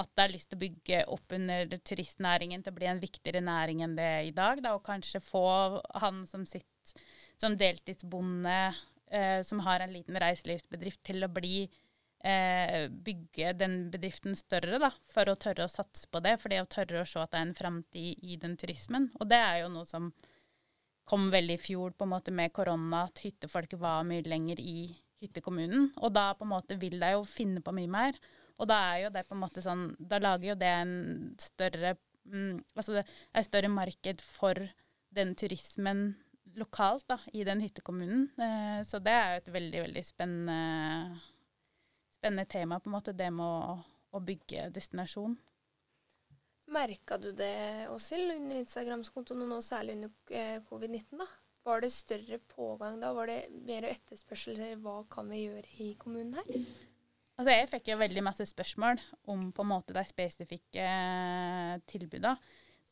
at 0.00 0.08
det 0.16 0.24
er 0.24 0.32
lyst 0.32 0.48
til 0.48 0.56
å 0.56 0.62
bygge 0.62 1.00
opp 1.12 1.34
under 1.36 1.74
turistnæringen 1.84 2.62
til 2.64 2.72
å 2.72 2.76
bli 2.78 2.88
en 2.88 3.02
viktigere 3.02 3.42
næring 3.44 3.82
enn 3.84 3.96
det 3.98 4.06
er 4.08 4.24
i 4.24 4.34
dag. 4.36 4.62
Da, 4.64 4.74
og 4.76 4.86
kanskje 4.86 5.20
få 5.20 5.44
han 6.00 6.22
som 6.28 6.46
sitter 6.48 6.96
som 7.40 7.58
deltidsbonde, 7.58 8.58
eh, 9.12 9.40
som 9.44 9.60
har 9.66 9.84
en 9.84 9.92
liten 9.92 10.16
reiselivsbedrift, 10.16 11.02
til 11.04 11.26
å 11.26 11.30
bli 11.32 11.66
eh, 12.24 12.88
bygge 12.88 13.52
den 13.58 13.76
bedriften 13.92 14.36
større, 14.38 14.78
da, 14.80 14.92
for 15.12 15.28
å 15.28 15.36
tørre 15.36 15.66
å 15.66 15.72
satse 15.72 16.08
på 16.10 16.22
det. 16.24 16.38
For 16.40 16.52
det 16.52 16.62
å 16.62 16.70
tørre 16.70 17.02
å 17.02 17.08
se 17.08 17.20
at 17.22 17.34
det 17.34 17.40
er 17.40 17.48
en 17.50 17.58
framtid 17.58 18.22
i 18.24 18.38
den 18.40 18.56
turismen. 18.60 19.10
Og 19.20 19.28
det 19.30 19.40
er 19.42 19.62
jo 19.64 19.72
noe 19.74 19.88
som 19.88 20.12
kom 21.12 21.28
veldig 21.32 21.58
i 21.58 21.60
fjor 21.60 21.92
på 21.92 22.06
en 22.06 22.12
måte 22.14 22.32
med 22.32 22.54
korona, 22.56 23.04
at 23.04 23.20
hyttefolket 23.20 23.80
var 23.80 24.06
mye 24.08 24.24
lenger 24.24 24.60
i 24.64 24.86
hyttekommunen. 25.20 25.90
Og 26.00 26.14
da 26.16 26.30
på 26.38 26.46
en 26.46 26.54
måte 26.54 26.78
vil 26.80 26.96
de 27.02 27.12
jo 27.12 27.26
finne 27.28 27.60
på 27.64 27.74
mye 27.76 27.90
mer. 27.92 28.16
Og 28.56 28.68
da 28.70 28.78
er 28.92 29.04
jo 29.04 29.12
det 29.12 29.26
på 29.28 29.36
en 29.36 29.42
måte 29.42 29.62
sånn 29.64 29.84
Da 29.98 30.18
lager 30.20 30.52
jo 30.52 30.56
det 30.60 30.68
en 30.68 30.92
større 31.40 31.94
mm, 32.28 32.58
Altså 32.76 32.98
et 33.00 33.46
større 33.46 33.70
marked 33.72 34.20
for 34.22 34.60
den 35.12 35.32
turismen 35.34 36.12
lokalt 36.60 37.06
da, 37.08 37.16
i 37.32 37.44
den 37.48 37.62
hyttekommunen. 37.64 38.26
Eh, 38.36 38.80
så 38.84 39.00
det 39.00 39.12
er 39.12 39.30
jo 39.32 39.40
et 39.40 39.52
veldig, 39.54 39.84
veldig 39.86 40.02
spennende 40.04 40.58
spennende 42.22 42.44
tema, 42.44 42.78
på 42.80 42.90
en 42.90 42.94
måte, 42.94 43.16
det 43.18 43.30
med 43.34 43.42
å, 43.42 43.78
å 44.14 44.20
bygge 44.22 44.68
destinasjon. 44.70 45.34
Merka 46.72 47.18
du 47.20 47.30
det, 47.36 47.88
Åshild, 47.92 48.32
under 48.36 48.60
Instagram-kontoen, 48.62 49.44
og 49.44 49.50
nå 49.50 49.60
særlig 49.64 49.98
under 49.98 50.12
eh, 50.32 50.58
covid-19? 50.68 51.20
da? 51.20 51.28
Var 51.62 51.84
det 51.84 51.92
større 51.94 52.38
pågang 52.50 52.98
da? 53.02 53.12
Var 53.14 53.30
det 53.30 53.38
mer 53.68 53.86
etterspørsel? 53.86 54.58
Hva 54.82 55.02
kan 55.12 55.28
vi 55.30 55.44
gjøre 55.44 55.76
i 55.84 55.92
kommunen 56.00 56.34
her? 56.40 56.64
Altså, 57.38 57.54
jeg 57.54 57.70
fikk 57.70 57.92
jo 57.92 58.00
veldig 58.00 58.24
masse 58.24 58.46
spørsmål 58.50 59.00
om 59.30 59.46
på 59.54 59.64
en 59.64 59.70
måte 59.70 59.94
de 59.96 60.02
spesifikke 60.08 60.82
eh, 60.82 61.78
tilbudene 61.90 62.36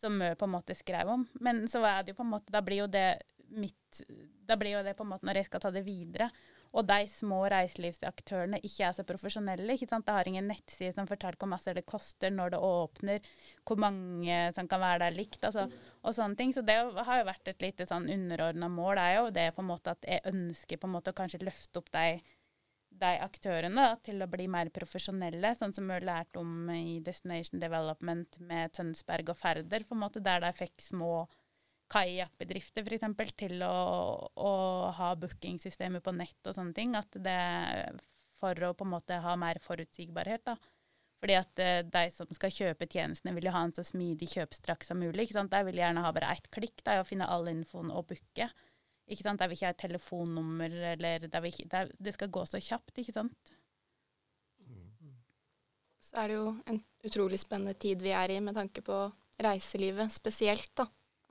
som 0.00 0.16
vi 0.22 0.30
på 0.38 0.46
en 0.46 0.54
måte 0.54 0.74
skrev 0.74 1.10
om. 1.12 1.26
Men 1.44 1.66
så 1.68 1.82
er 1.84 2.02
det 2.02 2.14
jo 2.14 2.20
på 2.20 2.24
en 2.24 2.32
måte, 2.32 2.52
da 2.52 2.62
blir 2.64 2.84
jo 2.84 2.88
det 2.90 3.08
mitt 3.50 4.00
Da 4.46 4.54
blir 4.54 4.76
jo 4.76 4.82
det 4.86 4.94
på 4.94 5.02
en 5.02 5.10
måte 5.10 5.26
når 5.26 5.40
jeg 5.40 5.48
skal 5.48 5.62
ta 5.64 5.70
det 5.74 5.82
videre, 5.82 6.30
og 6.70 6.86
de 6.86 7.06
små 7.10 7.40
reiselivsaktørene 7.50 8.60
ikke 8.62 8.84
er 8.86 8.94
så 8.94 9.04
profesjonelle. 9.06 9.74
ikke 9.74 9.88
sant? 9.90 10.06
Det 10.06 10.14
har 10.14 10.28
ingen 10.28 10.46
nettside 10.50 10.92
som 10.94 11.08
forteller 11.10 11.38
hvor 11.40 11.50
masse 11.50 11.74
det 11.74 11.86
koster 11.88 12.30
når 12.30 12.54
det 12.54 12.60
åpner, 12.62 13.30
hvor 13.66 13.80
mange 13.82 14.36
som 14.54 14.68
kan 14.70 14.82
være 14.82 15.02
der 15.04 15.16
likt, 15.16 15.42
altså, 15.44 15.66
og 16.02 16.14
sånne 16.14 16.38
ting. 16.38 16.54
Så 16.54 16.62
det 16.66 16.78
har 16.78 17.20
jo 17.20 17.26
vært 17.26 17.50
et 17.50 17.64
lite 17.64 17.88
sånn 17.90 18.06
underordna 18.10 18.70
mål. 18.70 19.02
Er 19.02 19.16
jo 19.16 19.32
det 19.34 19.48
på 19.56 19.64
en 19.64 19.70
måte 19.72 19.96
at 19.96 20.06
jeg 20.06 20.22
ønsker 20.30 20.78
på 20.78 20.90
en 20.90 20.94
måte 20.94 21.10
å 21.10 21.18
kanskje 21.18 21.42
løfte 21.42 21.82
opp 21.82 21.90
de, 21.96 22.06
de 23.02 23.12
aktørene 23.26 23.90
da, 23.90 23.98
til 24.06 24.22
å 24.22 24.30
bli 24.30 24.46
mer 24.52 24.70
profesjonelle, 24.70 25.56
sånn 25.58 25.74
som 25.74 25.90
vi 25.90 25.98
har 25.98 26.06
lært 26.06 26.38
om 26.38 26.70
i 26.70 27.00
Destination 27.02 27.62
Development 27.62 28.38
med 28.46 28.78
Tønsberg 28.78 29.34
og 29.34 29.42
Færder, 29.42 29.88
på 29.88 29.98
en 29.98 30.04
måte, 30.06 30.22
der 30.22 30.46
de 30.46 30.54
fikk 30.54 30.86
små 30.86 31.24
kajakkbedrifter 31.90 32.86
f.eks. 32.86 33.06
til 33.38 33.62
å, 33.66 33.74
å 34.30 34.52
ha 34.96 35.12
bookingsystemer 35.18 36.02
på 36.04 36.14
nett 36.16 36.50
og 36.50 36.56
sånne 36.56 36.76
ting. 36.76 36.96
At 36.98 37.16
det 37.18 37.40
For 38.40 38.56
å 38.64 38.72
på 38.72 38.86
en 38.86 38.94
måte 38.94 39.18
ha 39.20 39.34
mer 39.36 39.58
forutsigbarhet, 39.60 40.46
da. 40.48 40.56
Fordi 41.20 41.36
at 41.36 41.60
uh, 41.60 41.82
de 41.84 42.04
som 42.14 42.30
skal 42.32 42.54
kjøpe 42.54 42.88
tjenestene, 42.88 43.34
vil 43.36 43.50
jo 43.50 43.52
ha 43.52 43.66
en 43.66 43.74
så 43.76 43.84
smidig 43.84 44.30
kjøpstrakt 44.32 44.88
som 44.88 45.00
mulig. 45.02 45.26
ikke 45.26 45.36
sant? 45.36 45.52
De 45.52 45.60
vil 45.68 45.80
gjerne 45.82 46.04
ha 46.04 46.12
bare 46.16 46.30
ett 46.32 46.48
klikk 46.52 46.80
da, 46.86 47.00
og 47.02 47.08
finne 47.10 47.28
all 47.28 47.50
infoen 47.52 47.92
og 47.92 48.06
booke. 48.08 48.48
Ikke 49.10 49.26
sant? 49.26 49.42
De 49.42 49.50
vil 49.50 49.58
ikke 49.58 49.68
ha 49.68 49.74
et 49.74 49.82
telefonnummer, 49.84 50.76
eller 50.94 51.26
det, 51.26 51.42
ikke, 51.50 51.68
de, 51.68 51.98
det 52.00 52.14
skal 52.16 52.32
gå 52.32 52.46
så 52.48 52.62
kjapt, 52.64 53.02
ikke 53.02 53.16
sant. 53.18 53.52
Så 56.00 56.16
er 56.22 56.30
det 56.30 56.38
jo 56.38 56.46
en 56.72 56.80
utrolig 57.06 57.38
spennende 57.38 57.76
tid 57.78 58.00
vi 58.02 58.14
er 58.16 58.32
i 58.32 58.40
med 58.42 58.56
tanke 58.56 58.82
på 58.82 59.02
reiselivet 59.44 60.10
spesielt, 60.14 60.72
da. 60.80 60.88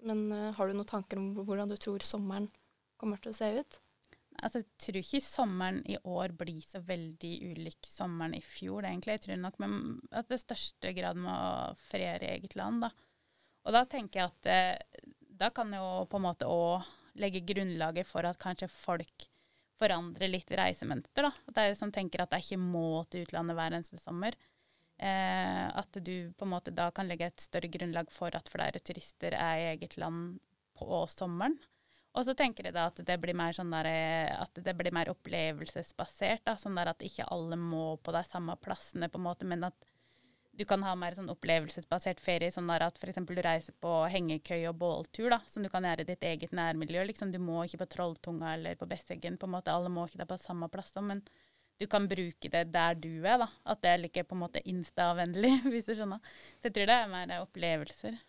Men 0.07 0.31
uh, 0.31 0.49
har 0.55 0.69
du 0.69 0.77
noen 0.77 0.89
tanker 0.89 1.19
om 1.19 1.31
hvordan 1.37 1.71
du 1.71 1.77
tror 1.79 2.03
sommeren 2.05 2.49
kommer 2.99 3.21
til 3.21 3.33
å 3.33 3.37
se 3.37 3.51
ut? 3.59 3.79
Altså, 4.39 4.61
jeg 4.61 4.69
tror 4.79 4.99
ikke 5.01 5.19
sommeren 5.25 5.79
i 5.89 5.97
år 6.07 6.33
blir 6.39 6.61
så 6.63 6.79
veldig 6.85 7.31
ulik 7.51 7.87
sommeren 7.89 8.37
i 8.37 8.43
fjor, 8.43 8.85
egentlig. 8.87 9.17
Jeg 9.17 9.25
tror 9.25 9.41
nok 9.41 9.57
at 10.15 10.29
det 10.31 10.39
største 10.39 10.93
grad 10.95 11.19
må 11.19 11.33
feriere 11.89 12.29
eget 12.37 12.55
land, 12.59 12.85
da. 12.85 12.91
Og 13.67 13.75
da 13.75 13.83
tenker 13.89 14.21
jeg 14.21 14.31
at 14.31 14.49
eh, 14.49 15.09
da 15.39 15.49
kan 15.55 15.73
jo 15.75 16.05
på 16.09 16.19
en 16.19 16.25
måte 16.25 16.47
òg 16.47 16.87
legge 17.19 17.43
grunnlaget 17.47 18.07
for 18.07 18.23
at 18.27 18.39
kanskje 18.39 18.69
folk 18.71 19.27
forandrer 19.79 20.31
litt 20.31 20.51
reisemønster, 20.55 21.27
da. 21.27 21.33
At 21.51 21.59
de 21.59 21.75
som 21.79 21.91
tenker 21.91 22.23
at 22.23 22.31
de 22.31 22.39
ikke 22.43 22.61
må 22.61 23.03
til 23.11 23.27
utlandet 23.27 23.59
hver 23.59 23.75
eneste 23.75 23.99
sommer. 23.99 24.37
Eh, 24.99 25.65
at 25.79 25.99
du 26.03 26.31
på 26.35 26.45
en 26.45 26.51
måte 26.51 26.75
da 26.75 26.89
kan 26.91 27.07
legge 27.07 27.29
et 27.29 27.43
større 27.43 27.71
grunnlag 27.71 28.11
for 28.11 28.35
at 28.35 28.49
flere 28.51 28.81
turister 28.83 29.35
er 29.37 29.59
i 29.59 29.67
eget 29.73 29.95
land 29.97 30.39
på 30.79 31.03
sommeren. 31.11 31.55
Og 32.17 32.25
så 32.25 32.33
tenker 32.35 32.65
jeg 32.65 32.75
da 32.75 32.87
at 32.89 32.99
det 33.05 33.15
blir 33.21 33.37
mer, 33.37 33.53
sånn 33.55 33.71
der, 33.71 33.87
at 34.41 34.59
det 34.65 34.73
blir 34.75 34.93
mer 34.95 35.11
opplevelsesbasert. 35.13 36.43
Da, 36.47 36.57
sånn 36.57 36.77
at 36.81 37.05
ikke 37.05 37.27
alle 37.31 37.55
må 37.59 37.93
på 38.03 38.13
de 38.15 38.23
samme 38.25 38.57
plassene, 38.59 39.11
på 39.11 39.21
en 39.21 39.27
måte, 39.27 39.47
men 39.47 39.67
at 39.67 39.89
du 40.59 40.65
kan 40.67 40.81
ha 40.83 40.95
mer 40.99 41.15
sånn 41.15 41.29
opplevelsesbasert 41.31 42.19
ferie. 42.19 42.51
Sånn 42.51 42.67
der 42.67 42.83
at 42.83 42.97
f.eks. 42.99 43.21
du 43.29 43.41
reiser 43.45 43.75
på 43.79 43.93
hengekøy 44.11 44.65
og 44.71 44.79
båltur, 44.81 45.29
da, 45.31 45.39
som 45.47 45.63
du 45.63 45.69
kan 45.71 45.85
gjøre 45.87 46.03
i 46.03 46.09
ditt 46.09 46.25
eget 46.27 46.55
nærmiljø. 46.57 47.05
Liksom. 47.07 47.31
Du 47.31 47.39
må 47.39 47.61
ikke 47.63 47.85
på 47.85 47.91
Trolltunga 47.93 48.55
eller 48.57 48.75
på 48.79 48.89
Besseggen. 48.89 49.37
på 49.37 49.47
en 49.47 49.55
måte, 49.55 49.71
Alle 49.71 49.93
må 49.93 50.07
ikke 50.07 50.23
der 50.23 50.33
på 50.33 50.41
samme 50.41 50.67
plass. 50.73 50.91
Da, 50.97 51.05
Men 51.05 51.23
du 51.79 51.87
kan 51.87 52.07
bruke 52.11 52.51
det 52.51 52.65
der 52.73 52.97
du 52.99 53.11
er. 53.23 53.37
da. 53.43 53.47
At 53.65 53.81
det 53.83 53.93
er 53.93 54.01
like 54.03 54.23
på 54.27 54.35
en 54.35 54.43
måte 54.43 54.63
instavennlig, 54.67 55.53
hvis 55.71 55.87
du 55.87 55.95
skjønner. 55.95 56.19
Så 56.59 56.69
jeg 56.69 56.75
tror 56.75 56.91
det 56.91 56.97
er 56.97 57.13
mer 57.13 57.35
opplevelser. 57.39 58.19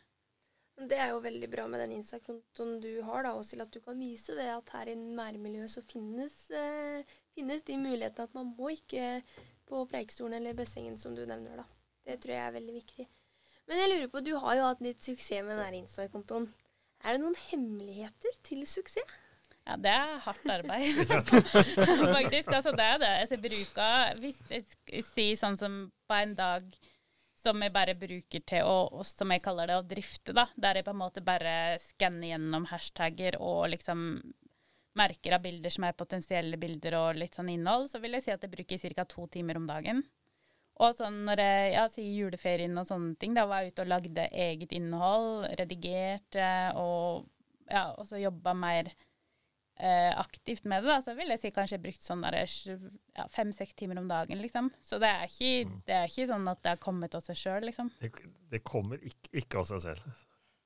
Det 0.80 0.96
er 0.96 1.10
jo 1.10 1.20
veldig 1.20 1.48
bra 1.52 1.66
med 1.68 1.82
den 1.82 1.98
Insta-kontoen 1.98 2.78
du 2.80 3.02
har, 3.04 3.26
da, 3.26 3.34
til 3.44 3.60
at 3.60 3.72
du 3.74 3.82
kan 3.84 3.98
vise 4.00 4.32
det 4.38 4.46
at 4.48 4.70
her 4.72 4.88
i 4.88 4.94
nærmiljøet 4.96 5.74
så 5.74 5.82
finnes, 5.84 6.36
eh, 6.56 7.04
finnes 7.36 7.60
de 7.66 7.76
mulighetene 7.76 8.30
at 8.30 8.36
man 8.38 8.54
må 8.56 8.70
ikke 8.72 9.20
på 9.68 9.82
Preikestolen 9.90 10.38
eller 10.38 10.56
Bessengen, 10.56 10.96
som 10.96 11.12
du 11.14 11.26
nevner. 11.26 11.60
da. 11.60 11.66
Det 12.06 12.16
tror 12.22 12.32
jeg 12.32 12.46
er 12.46 12.56
veldig 12.56 12.74
viktig. 12.78 13.08
Men 13.68 13.78
jeg 13.82 13.90
lurer 13.90 14.08
på, 14.08 14.24
du 14.24 14.32
har 14.40 14.56
jo 14.56 14.68
hatt 14.70 14.80
litt 14.80 15.04
suksess 15.04 15.44
med 15.44 15.60
den 15.60 15.82
Insta-kontoen. 15.82 16.48
Er 17.04 17.12
det 17.12 17.22
noen 17.22 17.36
hemmeligheter 17.50 18.40
til 18.42 18.64
suksess? 18.66 19.18
Ja, 19.68 19.76
det 19.76 19.90
er 19.92 20.14
hardt 20.24 20.46
arbeid. 20.50 21.02
Faktisk. 22.16 22.48
Altså, 22.52 22.72
det 22.72 22.86
er 22.86 23.02
det. 23.02 23.10
Altså, 23.24 23.36
jeg 23.36 23.42
bruker 23.44 24.22
Hvis 24.22 24.40
jeg 24.50 25.04
sier 25.12 25.36
sånn 25.38 25.58
som 25.60 25.82
på 26.08 26.16
en 26.16 26.34
dag 26.38 26.66
som 27.40 27.62
jeg 27.64 27.72
bare 27.72 27.96
bruker 27.96 28.42
til 28.44 28.68
å, 28.68 29.02
som 29.06 29.30
jeg 29.32 29.42
kaller 29.44 29.70
det, 29.70 29.78
å 29.80 29.86
drifte, 29.86 30.34
da. 30.36 30.46
Der 30.60 30.80
jeg 30.80 30.86
på 30.86 30.92
en 30.92 31.00
måte 31.00 31.22
bare 31.24 31.78
skanner 31.80 32.34
gjennom 32.34 32.66
hashtagger 32.68 33.38
og 33.40 33.70
liksom 33.72 34.20
merker 34.98 35.36
av 35.36 35.44
bilder 35.44 35.72
som 35.72 35.86
er 35.86 35.96
potensielle 35.96 36.58
bilder 36.60 36.96
og 36.98 37.20
litt 37.20 37.38
sånn 37.38 37.52
innhold, 37.52 37.88
så 37.92 38.00
vil 38.02 38.16
jeg 38.16 38.26
si 38.26 38.34
at 38.34 38.42
jeg 38.44 38.52
bruker 38.52 38.96
ca. 38.96 39.06
to 39.08 39.26
timer 39.32 39.60
om 39.60 39.68
dagen. 39.70 40.02
Og 40.80 40.96
sånn 40.96 41.22
når 41.26 41.42
jeg 41.44 41.72
ja, 41.74 41.84
sier 41.92 42.16
juleferien 42.24 42.80
og 42.80 42.88
sånne 42.88 43.14
ting, 43.20 43.36
da 43.36 43.44
var 43.48 43.62
jeg 43.62 43.74
ute 43.74 43.84
og 43.84 43.92
lagde 43.92 44.26
eget 44.32 44.72
innhold, 44.76 45.46
redigerte 45.60 46.50
og 46.80 47.28
ja, 47.70 47.90
og 47.94 48.08
så 48.08 48.18
jobba 48.18 48.54
mer 48.56 48.90
eh, 49.80 50.12
aktivt 50.20 50.64
med 50.68 50.82
det, 50.84 50.90
da, 50.92 51.00
så 51.00 51.14
vil 51.16 51.32
jeg 51.32 51.40
si 51.40 51.50
kanskje 51.56 51.78
jeg 51.78 51.82
brukt 51.86 52.04
sånn 52.04 52.22
sju- 52.46 52.90
ja, 53.16 53.26
fem-seks 53.32 53.74
timer 53.74 53.98
om 53.98 54.08
dagen, 54.08 54.38
liksom. 54.38 54.70
Så 54.82 54.98
det 55.00 55.08
er 55.08 55.24
ikke, 55.26 55.68
Mm. 55.70 55.82
det 55.86 55.94
er 55.96 56.06
ikke 56.08 56.28
sånn 56.28 56.48
at 56.50 56.62
det 56.62 56.68
har 56.74 56.76
kommet 56.82 57.14
av 57.14 57.22
seg 57.22 57.36
sjøl, 57.36 57.62
liksom. 57.64 57.90
Det, 58.00 58.12
det 58.50 58.62
kommer 58.64 58.98
ikke, 58.98 59.30
ikke 59.32 59.58
av 59.58 59.64
seg 59.64 59.80
selv. 59.80 60.02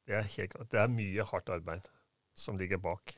Det 0.07 0.14
er, 0.18 0.22
helt, 0.22 0.50
klart. 0.53 0.70
det 0.70 0.81
er 0.81 0.88
mye 0.88 1.24
hardt 1.24 1.48
arbeid 1.48 1.87
som 2.37 2.59
ligger 2.59 2.79
bak. 2.79 3.14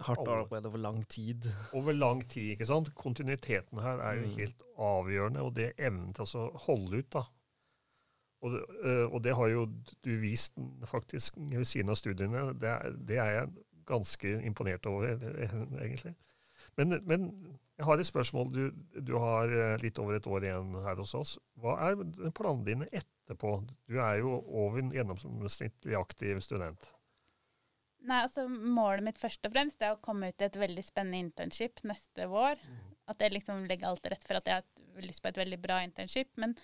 Hardt 0.00 0.28
arbeid 0.28 0.64
over 0.66 0.78
lang 0.78 1.02
tid. 1.08 1.44
Over 1.74 1.92
lang 1.92 2.22
tid, 2.28 2.54
ikke 2.56 2.66
sant. 2.66 2.94
Kontinuiteten 2.94 3.80
her 3.82 3.98
er 4.00 4.14
jo 4.20 4.26
Mm. 4.28 4.36
helt 4.36 4.62
avgjørende, 4.78 5.42
og 5.42 5.54
det 5.54 5.72
evnen 5.78 6.14
til 6.14 6.24
å 6.24 6.56
holde 6.66 6.98
ut, 7.02 7.10
da. 7.10 7.24
Og 8.42 8.52
det, 8.54 8.62
øh, 8.84 9.12
og 9.12 9.22
det 9.22 9.34
har 9.36 9.48
jo 9.48 9.66
du 10.04 10.14
vist 10.22 10.54
faktisk 10.88 11.34
ved 11.36 11.64
siden 11.68 11.90
av 11.90 11.96
studiene. 11.96 12.54
Det 12.58 12.68
er, 12.70 12.90
det 12.96 13.18
er 13.18 13.30
jeg 13.34 13.48
ganske 13.90 14.36
imponert 14.46 14.86
over, 14.90 15.18
egentlig. 15.82 16.14
Men, 16.78 17.00
men 17.08 17.26
jeg 17.80 17.86
har 17.88 18.00
et 18.00 18.08
spørsmål. 18.08 18.52
Du, 18.54 19.00
du 19.00 19.14
har 19.18 19.50
eh, 19.50 19.76
litt 19.82 19.98
over 20.02 20.16
et 20.16 20.28
år 20.28 20.46
igjen 20.46 20.74
her 20.84 21.00
hos 21.00 21.14
oss. 21.18 21.34
Hva 21.60 21.76
er 21.88 21.98
planene 22.36 22.66
dine 22.66 22.88
etterpå? 22.92 23.56
Du 23.88 23.98
er 23.98 24.20
jo 24.20 24.36
over 24.44 24.82
en 24.82 24.92
gjennomsnittlig 24.94 25.96
aktiv 25.98 26.42
student. 26.44 26.90
Nei, 28.00 28.22
altså 28.24 28.46
Målet 28.48 29.04
mitt 29.04 29.20
først 29.20 29.44
og 29.44 29.52
fremst 29.52 29.82
er 29.84 29.94
å 29.94 30.00
komme 30.04 30.30
ut 30.30 30.40
i 30.40 30.46
et 30.46 30.60
veldig 30.60 30.84
spennende 30.86 31.20
internship 31.26 31.82
neste 31.88 32.28
vår. 32.30 32.60
At 33.10 33.20
jeg 33.24 33.34
liksom 33.34 33.66
legger 33.68 33.90
alt 33.90 34.04
til 34.04 34.14
rette 34.14 34.28
for 34.28 34.40
at 34.40 34.48
jeg 34.48 34.62
har 34.62 35.04
lyst 35.08 35.24
på 35.24 35.32
et 35.32 35.40
veldig 35.40 35.58
bra 35.60 35.80
internship. 35.84 36.30
Men 36.40 36.56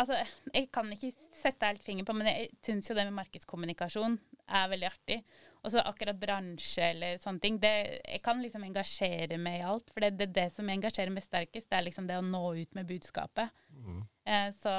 altså, 0.00 0.20
jeg 0.52 0.68
kan 0.74 0.92
ikke 0.92 1.12
sette 1.34 1.70
helt 1.70 1.84
finger 1.84 2.06
på, 2.06 2.16
men 2.16 2.30
jeg 2.30 2.52
syns 2.64 2.90
jo 2.90 2.96
det 2.96 3.06
med 3.08 3.18
markedskommunikasjon 3.18 4.16
er 4.44 4.70
veldig 4.72 4.88
artig. 4.90 5.18
Og 5.64 5.72
så 5.72 5.80
akkurat 5.80 6.18
bransje 6.20 6.90
eller 6.92 7.20
sånne 7.22 7.40
ting. 7.40 7.56
Det, 7.60 7.70
jeg 8.04 8.20
kan 8.24 8.42
liksom 8.42 8.66
engasjere 8.66 9.38
meg 9.40 9.62
i 9.62 9.64
alt. 9.64 9.88
For 9.94 10.04
det 10.04 10.10
er 10.10 10.18
det, 10.18 10.26
det 10.36 10.44
som 10.52 10.68
engasjerer 10.68 11.14
meg 11.14 11.24
sterkest, 11.24 11.70
det 11.70 11.78
er 11.78 11.86
liksom 11.86 12.10
det 12.10 12.18
å 12.20 12.26
nå 12.26 12.42
ut 12.58 12.76
med 12.76 12.90
budskapet. 12.90 13.54
Mm. 13.72 14.02
Eh, 14.28 14.50
så 14.60 14.74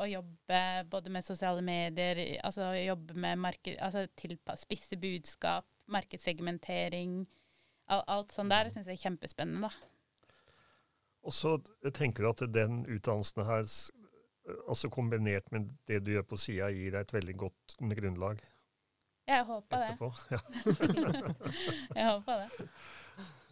å 0.00 0.08
jobbe 0.10 0.60
både 0.90 1.14
med 1.14 1.26
sosiale 1.26 1.62
medier, 1.62 2.24
altså 2.42 2.72
jobbe 2.80 3.14
med 3.14 3.38
marked, 3.46 3.78
altså 3.78 4.08
tilpass, 4.18 4.66
spisse 4.66 4.98
budskap, 4.98 5.68
markedssegmentering, 5.94 7.20
al 7.94 8.02
alt 8.10 8.34
sånt 8.34 8.50
der, 8.50 8.72
syns 8.72 8.90
jeg 8.90 8.98
er 8.98 9.04
kjempespennende, 9.06 9.68
da. 9.68 9.90
Og 11.24 11.32
så 11.32 11.54
tenker 11.96 12.24
du 12.24 12.30
at 12.32 12.42
den 12.52 12.82
utdannelsen 12.90 13.46
her, 13.48 13.62
altså 14.68 14.90
kombinert 14.92 15.46
med 15.54 15.70
det 15.88 16.02
du 16.04 16.12
gjør 16.14 16.26
på 16.28 16.36
sida, 16.40 16.68
gir 16.74 16.92
deg 16.94 17.06
et 17.06 17.14
veldig 17.16 17.36
godt 17.44 17.76
grunnlag 17.96 18.42
Jeg 19.28 19.44
håper 19.48 19.84
etterpå? 19.86 20.10
det. 20.28 20.40
Jeg 21.98 22.06
håper 22.10 22.42
det. 22.44 22.68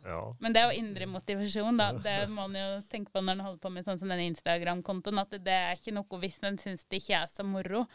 ja. 0.04 0.20
Men 0.42 0.52
det 0.52 0.60
er 0.62 0.68
jo 0.72 0.80
indre 0.82 1.06
motivasjon, 1.08 1.78
da. 1.80 1.90
Det 1.96 2.16
må 2.28 2.44
man 2.48 2.58
jo 2.60 2.80
tenke 2.92 3.12
på 3.14 3.22
når 3.24 3.38
en 3.38 3.44
holder 3.46 3.62
på 3.62 3.72
med 3.72 3.86
sånn 3.86 4.00
som 4.02 4.12
den 4.12 4.24
Instagram-kontoen, 4.28 5.22
at 5.22 5.36
det 5.40 5.54
er 5.56 5.78
ikke 5.80 5.94
noe 5.96 6.20
hvis 6.24 6.40
en 6.44 6.58
syns 6.60 6.84
det 6.90 7.00
ikke 7.00 7.22
er 7.22 7.32
så 7.32 7.46
moro. 7.46 7.86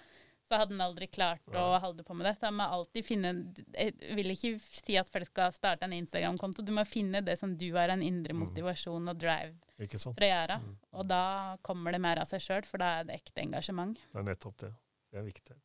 Så 0.48 0.56
hadde 0.56 0.72
den 0.72 0.80
aldri 0.82 1.08
klart 1.12 1.44
å 1.52 1.64
holde 1.84 2.04
på 2.08 2.16
med 2.16 2.26
det. 2.30 2.36
Så 2.40 2.48
man 2.48 2.56
må 2.62 2.68
alltid 2.78 3.04
finne 3.06 3.32
Jeg 3.76 4.16
vil 4.16 4.32
ikke 4.32 4.54
si 4.64 4.96
at 4.96 5.10
folk 5.12 5.28
skal 5.28 5.52
starte 5.52 5.84
en 5.84 5.92
Instagram-konto. 5.98 6.64
Du 6.64 6.72
må 6.72 6.86
finne 6.88 7.20
det 7.22 7.36
som 7.40 7.56
du 7.60 7.66
har 7.76 7.90
en 7.92 8.02
indre 8.02 8.34
Mm. 8.34 8.46
motivasjon 8.46 9.10
og 9.12 9.18
drive 9.20 9.54
for 9.76 10.24
å 10.24 10.30
gjøre. 10.32 10.60
Mm. 10.64 10.78
Og 10.94 11.08
da 11.08 11.58
kommer 11.62 11.92
det 11.92 12.00
mer 12.02 12.20
av 12.24 12.28
seg 12.32 12.40
sjøl, 12.42 12.66
for 12.66 12.78
da 12.80 13.00
er 13.00 13.04
det 13.10 13.16
ekte 13.20 13.44
engasjement. 13.44 14.00
Det 14.14 14.20
er 14.20 14.24
nettopp 14.24 14.58
det. 14.64 14.72
Det 15.12 15.20
er 15.20 15.24
viktig. 15.28 15.56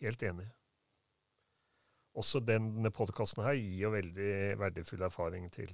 Helt 0.00 0.22
enig. 0.22 0.46
Også 2.18 2.40
denne 2.44 2.90
podkasten 2.94 3.44
her 3.44 3.54
gir 3.58 3.82
jo 3.84 3.90
veldig 3.90 4.30
verdifull 4.58 5.02
erfaring 5.06 5.50
til 5.54 5.68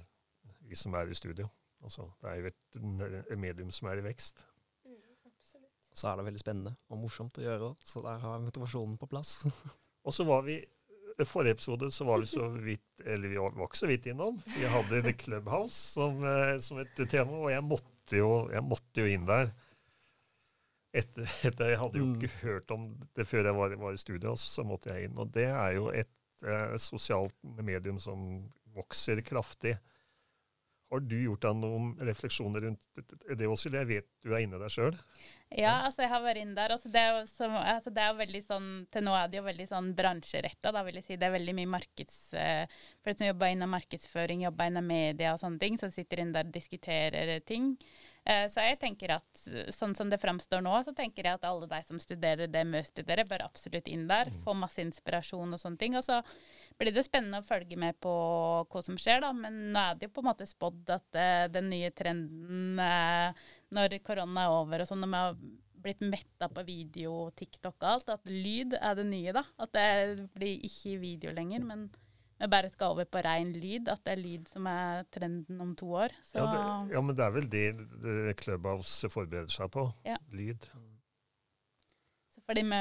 vi 0.65 0.75
som 0.75 0.93
er 0.97 1.09
i 1.09 1.13
studio. 1.17 1.47
Altså, 1.83 2.07
det 2.21 2.29
er 2.31 2.35
jo 2.41 2.47
et, 2.47 3.25
et 3.31 3.37
medium 3.37 3.71
som 3.71 3.89
er 3.89 3.97
i 4.01 4.05
vekst. 4.05 4.43
Så 5.95 6.09
er 6.11 6.17
det 6.19 6.25
veldig 6.27 6.41
spennende 6.41 6.73
og 6.91 6.99
morsomt 6.99 7.37
å 7.39 7.43
gjøre, 7.45 7.69
så 7.87 8.01
der 8.03 8.17
har 8.19 8.41
motivasjonen 8.43 8.97
på 8.99 9.07
plass. 9.07 9.45
Og 10.05 10.13
så 10.13 10.25
var 10.27 10.41
vi 10.43 10.57
i 11.15 11.23
forrige 11.25 11.55
episode 11.55 11.87
så 11.95 12.03
var 12.03 12.19
vi 12.19 12.25
så 12.27 12.49
vidt 12.51 13.05
Eller 13.07 13.31
vi 13.31 13.37
var 13.39 13.53
var 13.55 13.69
ikke 13.69 13.79
så 13.79 13.87
vidt 13.87 14.09
innom. 14.11 14.35
Vi 14.51 14.67
hadde 14.67 14.99
The 15.05 15.13
Clubhouse 15.15 15.77
som, 15.95 16.17
eh, 16.27 16.57
som 16.59 16.81
et 16.83 16.91
tema, 17.09 17.31
og 17.39 17.47
jeg 17.53 17.63
måtte 17.63 18.19
jo, 18.19 18.33
jeg 18.51 18.63
måtte 18.67 19.05
jo 19.05 19.13
inn 19.15 19.23
der. 19.29 19.53
Etter, 20.95 21.27
etter 21.47 21.71
Jeg 21.73 21.79
hadde 21.81 21.99
jo 21.99 22.05
Mm. 22.09 22.13
ikke 22.19 22.43
hørt 22.43 22.71
om 22.71 22.83
det 23.15 23.25
før 23.27 23.45
jeg 23.49 23.55
var, 23.55 23.75
var 23.79 23.95
i 23.95 23.99
studio, 23.99 24.35
så 24.39 24.63
måtte 24.67 24.91
jeg 24.93 25.09
inn. 25.09 25.17
Og 25.19 25.31
det 25.31 25.47
er 25.49 25.73
jo 25.75 25.89
et 25.91 26.11
eh, 26.43 26.75
sosialt 26.79 27.35
medium 27.63 27.97
som 27.99 28.49
vokser 28.75 29.21
kraftig. 29.23 29.77
Har 30.93 31.01
du 31.01 31.15
gjort 31.17 31.41
deg 31.41 31.55
noen 31.57 31.87
refleksjoner 32.07 32.61
rundt 32.61 32.81
det- 32.95 33.37
det 33.39 33.47
også? 33.49 33.71
Jeg 33.73 33.87
vet 33.89 34.07
du 34.23 34.33
er 34.33 34.43
inne 34.45 34.59
der 34.61 34.69
sjøl. 34.69 34.95
Ja, 35.51 35.85
altså 35.85 36.03
jeg 36.03 36.09
har 36.09 36.21
vært 36.21 36.41
inne 36.41 36.55
der. 36.55 36.73
Altså 36.75 36.89
det, 36.91 37.01
er 37.01 37.25
som, 37.29 37.51
altså 37.51 37.93
det 37.93 38.01
er 38.01 38.13
veldig 38.17 38.41
sånn 38.45 38.69
Til 38.91 39.03
nå 39.05 39.13
er 39.15 39.27
det 39.29 39.37
jo 39.37 39.43
veldig 39.45 39.67
sånn 39.69 39.93
bransjeretta, 39.95 40.71
da 40.71 40.83
vil 40.83 40.95
jeg 40.95 41.05
si. 41.05 41.15
Det 41.17 41.27
er 41.27 41.37
veldig 41.37 41.55
mye 41.55 41.73
markeds... 41.77 42.17
For 42.31 43.09
folk 43.09 43.17
som 43.17 43.27
jobber 43.27 43.53
innen 43.53 43.69
markedsføring, 43.69 44.41
jobber 44.45 44.71
innen 44.71 44.87
media 44.87 45.33
og 45.33 45.39
sånne 45.39 45.59
ting, 45.59 45.77
så 45.77 45.91
sitter 45.93 46.21
inne 46.21 46.33
der 46.33 46.49
og 46.49 46.51
diskuterer 46.55 47.39
ting. 47.45 47.75
Eh, 48.25 48.47
så 48.49 48.63
jeg 48.65 48.79
tenker 48.81 49.11
at 49.19 49.41
sånn 49.69 49.93
som 49.95 50.09
det 50.09 50.17
framstår 50.17 50.63
nå, 50.65 50.73
så 50.83 50.95
tenker 50.97 51.27
jeg 51.27 51.37
at 51.37 51.45
alle 51.45 51.67
de 51.69 51.81
som 51.85 51.99
studerer 52.01 52.49
det 52.49 52.63
vi 52.71 52.81
studerer, 52.87 53.27
bør 53.29 53.45
absolutt 53.45 53.87
inn 53.91 54.07
der. 54.09 54.31
Få 54.41 54.55
masse 54.57 54.81
inspirasjon 54.81 55.53
og 55.53 55.61
sånne 55.61 55.77
ting. 55.77 55.97
Og 55.99 56.03
så 56.07 56.23
blir 56.79 56.91
det 56.95 57.05
spennende 57.07 57.39
å 57.41 57.47
følge 57.47 57.77
med 57.79 57.97
på 58.03 58.13
hva 58.67 58.81
som 58.83 58.97
skjer, 58.99 59.21
da. 59.23 59.31
Men 59.35 59.59
nå 59.73 59.81
er 59.81 59.99
det 59.99 60.09
jo 60.09 60.15
på 60.15 60.23
en 60.23 60.29
måte 60.31 60.47
spådd 60.49 60.91
at 60.95 61.19
uh, 61.19 61.45
den 61.51 61.69
nye 61.71 61.91
trenden 61.95 62.79
uh, 62.81 63.45
når 63.75 63.99
korona 64.05 64.47
er 64.47 64.55
over 64.55 64.83
og 64.83 64.89
sånn, 64.89 65.05
når 65.05 65.13
vi 65.13 65.21
har 65.23 65.37
blitt 65.85 66.01
metta 66.01 66.49
på 66.49 66.63
video, 66.65 67.29
TikTok 67.37 67.75
og 67.77 67.91
alt, 67.91 68.09
at 68.15 68.25
lyd 68.31 68.73
er 68.79 68.97
det 68.97 69.05
nye, 69.07 69.35
da. 69.35 69.45
At 69.61 69.75
det 69.77 70.25
blir 70.35 70.65
ikke 70.65 70.97
video 71.03 71.33
lenger, 71.35 71.63
men 71.67 71.85
vi 72.35 72.49
bare 72.51 72.71
skal 72.73 72.95
over 72.95 73.07
på 73.07 73.21
ren 73.23 73.53
lyd. 73.55 73.87
At 73.91 74.01
det 74.03 74.15
er 74.15 74.23
lyd 74.23 74.49
som 74.51 74.65
er 74.67 75.05
trenden 75.13 75.61
om 75.63 75.71
to 75.77 75.93
år. 76.01 76.15
Så 76.25 76.41
Ja, 76.41 76.49
det- 76.51 76.95
ja, 76.95 77.01
men 77.01 77.15
det 77.15 77.23
er 77.23 77.31
vel 77.31 77.47
det, 77.47 77.65
det 78.03 78.35
Clubhouse 78.41 79.07
forbereder 79.09 79.47
seg 79.47 79.71
på. 79.71 79.93
Ja. 80.03 80.17
Lyd. 80.33 80.67
Fordi 82.45 82.61
vi 82.61 82.79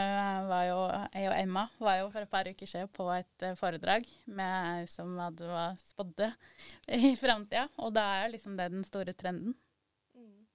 var 0.51 0.65
jo, 0.69 0.81
jeg 1.15 1.29
og 1.31 1.37
Emma 1.41 1.63
var 1.81 1.99
jo 2.03 2.09
for 2.13 2.21
et 2.27 2.31
par 2.31 2.49
uker 2.51 2.69
siden 2.69 2.91
på 2.93 3.07
et 3.15 3.45
eh, 3.47 3.55
foredrag 3.57 4.05
med 4.27 4.81
ei 4.83 4.89
som 4.93 5.15
hadde 5.19 5.63
spådde 5.81 6.29
i 7.01 7.15
framtida, 7.17 7.69
og 7.81 7.95
da 7.97 8.03
er 8.19 8.27
jo 8.27 8.35
liksom 8.35 8.59
det 8.61 8.71
den 8.75 8.85
store 8.85 9.15
trenden. 9.17 9.55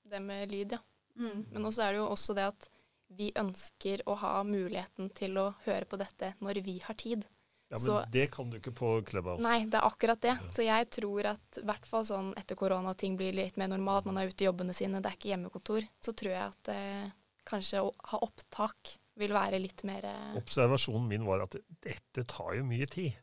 Det 0.10 0.22
med 0.22 0.50
lyd, 0.50 0.78
ja. 0.78 0.80
Mm. 1.20 1.42
Men 1.52 1.66
også 1.66 1.84
er 1.88 1.94
det 1.94 2.00
jo 2.04 2.06
også 2.10 2.36
det 2.38 2.46
at 2.52 2.70
vi 3.18 3.32
ønsker 3.38 4.02
å 4.10 4.16
ha 4.22 4.36
muligheten 4.46 5.10
til 5.18 5.38
å 5.42 5.50
høre 5.66 5.86
på 5.90 5.98
dette 5.98 6.36
når 6.46 6.62
vi 6.66 6.78
har 6.86 6.98
tid. 6.98 7.26
Ja, 7.70 7.78
men 7.78 7.86
Så- 7.86 8.06
det 8.12 8.32
kan 8.32 8.50
du 8.50 8.58
ikke 8.58 8.74
på 8.74 9.02
Clubhouse. 9.06 9.42
Nei, 9.44 9.66
det 9.66 9.76
er 9.78 9.86
akkurat 9.86 10.22
det. 10.22 10.38
Så 10.54 10.64
jeg 10.66 10.90
tror 10.90 11.26
at 11.34 11.58
i 11.58 11.66
hvert 11.66 11.86
fall 11.86 12.06
sånn 12.06 12.32
etter 12.38 12.56
korona 12.56 12.94
ting 12.96 13.18
blir 13.18 13.34
litt 13.34 13.58
mer 13.58 13.68
normalt, 13.68 14.06
man 14.06 14.18
er 14.18 14.28
ute 14.30 14.42
i 14.42 14.48
jobbene 14.48 14.74
sine, 14.74 15.02
det 15.02 15.06
er 15.12 15.18
ikke 15.18 15.30
hjemmekontor, 15.34 15.88
så 16.02 16.14
tror 16.14 16.32
jeg 16.32 16.46
at 16.50 16.70
eh, 16.74 17.12
kanskje 17.46 17.82
å 17.84 17.94
ha 18.10 18.20
opptak 18.22 18.98
vil 19.20 19.34
være 19.36 19.60
litt 19.62 19.84
mer 19.88 20.08
eh, 20.10 20.38
Observasjonen 20.40 21.08
min 21.10 21.28
var 21.28 21.46
at 21.46 21.58
dette 21.84 22.26
tar 22.30 22.56
jo 22.58 22.66
mye 22.68 22.88
tid. 22.90 23.18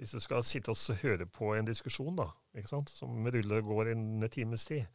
Hvis 0.00 0.16
du 0.16 0.22
skal 0.22 0.42
sitte 0.46 0.72
og 0.72 1.02
høre 1.02 1.28
på 1.30 1.52
en 1.54 1.68
diskusjon, 1.68 2.14
da, 2.18 2.30
ikke 2.56 2.72
sant? 2.72 2.90
som 2.90 3.22
ruller 3.22 3.60
og 3.60 3.70
går 3.74 3.92
en 3.92 4.28
times 4.32 4.66
tid. 4.66 4.88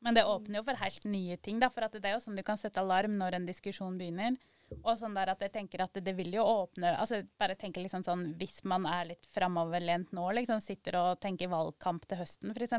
Men 0.00 0.16
det 0.16 0.24
åpner 0.24 0.60
jo 0.60 0.64
for 0.64 0.80
helt 0.80 1.04
nye 1.04 1.36
ting, 1.44 1.60
da, 1.60 1.68
for 1.70 1.84
at 1.84 1.92
det 1.92 2.08
er 2.08 2.16
jo 2.16 2.22
sånn 2.24 2.38
du 2.38 2.42
kan 2.46 2.58
sette 2.58 2.80
alarm 2.80 3.18
når 3.20 3.36
en 3.36 3.48
diskusjon 3.48 3.98
begynner. 4.00 4.38
Og 4.80 4.94
sånn 4.96 5.16
der 5.18 5.32
at 5.32 5.42
jeg 5.44 5.52
tenker 5.54 5.82
at 5.84 5.92
det, 5.96 6.04
det 6.06 6.14
vil 6.14 6.30
jo 6.36 6.44
åpne 6.46 6.92
altså 6.94 7.24
Bare 7.40 7.56
tenker 7.58 7.82
liksom 7.82 8.04
sånn 8.06 8.20
Hvis 8.38 8.60
man 8.70 8.84
er 8.86 9.08
litt 9.08 9.26
framoverlent 9.34 10.12
nå, 10.14 10.28
liksom 10.36 10.60
sitter 10.62 10.94
og 11.00 11.18
tenker 11.18 11.50
valgkamp 11.50 12.06
til 12.06 12.20
høsten 12.20 12.54
f.eks. 12.54 12.76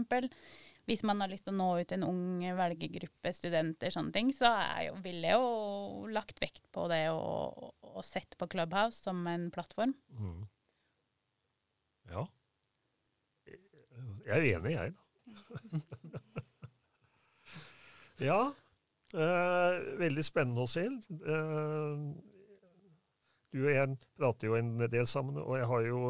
hvis 0.89 1.03
man 1.07 1.21
har 1.21 1.29
lyst 1.31 1.45
til 1.47 1.53
å 1.53 1.59
nå 1.59 1.69
ut 1.81 1.93
en 1.95 2.05
ung 2.07 2.23
velgergruppe, 2.57 3.33
studenter, 3.35 3.93
sånne 3.93 4.13
ting, 4.15 4.31
så 4.35 4.49
er 4.57 4.87
jo, 4.89 4.95
ville 5.03 5.29
jeg 5.29 5.37
jo 5.39 6.07
lagt 6.13 6.41
vekt 6.41 6.65
på 6.73 6.87
det 6.91 7.03
og, 7.13 7.71
og 7.85 8.01
sett 8.07 8.37
på 8.39 8.49
Clubhouse 8.51 9.03
som 9.05 9.21
en 9.29 9.49
plattform. 9.53 9.93
Mm. 10.17 10.41
Ja. 12.11 12.25
Jeg 14.25 14.35
er 14.37 14.47
enig, 14.55 14.73
jeg, 14.75 14.93
da. 14.95 16.21
ja. 18.31 18.41
Eh, 19.11 19.77
veldig 19.99 20.23
spennende 20.23 20.63
å 20.63 20.69
se. 20.71 20.85
Eh, 20.87 22.03
du 23.51 23.59
og 23.65 23.71
jeg 23.73 23.95
prater 24.17 24.47
jo 24.47 24.55
en 24.55 24.69
del 24.79 25.05
sammen, 25.09 25.37
og 25.41 25.57
jeg 25.59 25.67
har 25.67 25.87
jo 25.87 26.01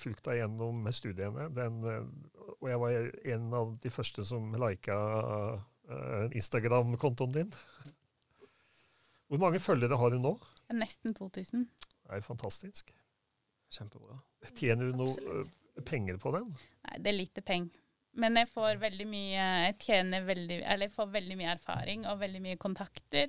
fulgt 0.00 0.22
deg 0.24 0.38
gjennom 0.40 0.86
studiene. 0.96 1.48
Den, 1.56 1.80
eh, 1.84 2.52
og 2.56 2.70
jeg 2.70 2.80
var 2.80 3.10
en 3.36 3.48
av 3.60 3.74
de 3.82 3.92
første 3.92 4.24
som 4.24 4.54
lika 4.62 4.96
eh, 5.90 6.36
Instagram-kontoen 6.40 7.34
din. 7.36 7.52
Hvor 9.26 9.42
mange 9.42 9.60
følgere 9.60 9.98
har 9.98 10.14
du 10.14 10.20
nå? 10.22 10.36
Nesten 10.74 11.14
2000. 11.14 11.66
Det 12.06 12.14
er 12.18 12.22
fantastisk. 12.24 12.92
Kjempebra. 13.74 14.20
Tjener 14.54 14.92
du 14.92 15.00
noe 15.02 15.10
Absolutt. 15.10 15.50
eh, 15.76 15.82
penger 15.86 16.20
på 16.22 16.32
den? 16.36 16.52
Nei, 16.86 16.98
det 17.02 17.10
er 17.12 17.18
lite 17.20 17.42
penger. 17.42 17.82
Men 18.16 18.38
jeg 18.40 18.48
får 18.48 18.78
veldig 18.80 19.04
mye 19.10 19.46
Jeg 19.66 19.74
tjener 19.82 20.22
veldig 20.24 20.56
Eller 20.64 20.86
jeg 20.86 20.92
får 20.94 21.10
veldig 21.12 21.34
mye 21.36 21.50
erfaring 21.52 22.06
og 22.08 22.22
veldig 22.22 22.40
mye 22.46 22.56
kontakter 22.56 23.26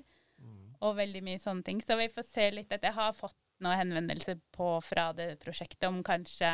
og 0.84 0.98
veldig 0.98 1.24
mye 1.26 1.42
sånne 1.42 1.66
ting. 1.66 1.82
Så 1.84 1.98
vi 2.00 2.10
får 2.14 2.26
se 2.28 2.48
litt 2.54 2.74
at 2.76 2.86
jeg 2.86 2.96
har 2.98 3.16
fått 3.18 3.38
noen 3.64 3.80
henvendelser 3.80 4.40
på 4.54 4.76
fra 4.86 5.10
det 5.18 5.36
prosjektet 5.42 5.88
om 5.90 6.04
kanskje 6.06 6.52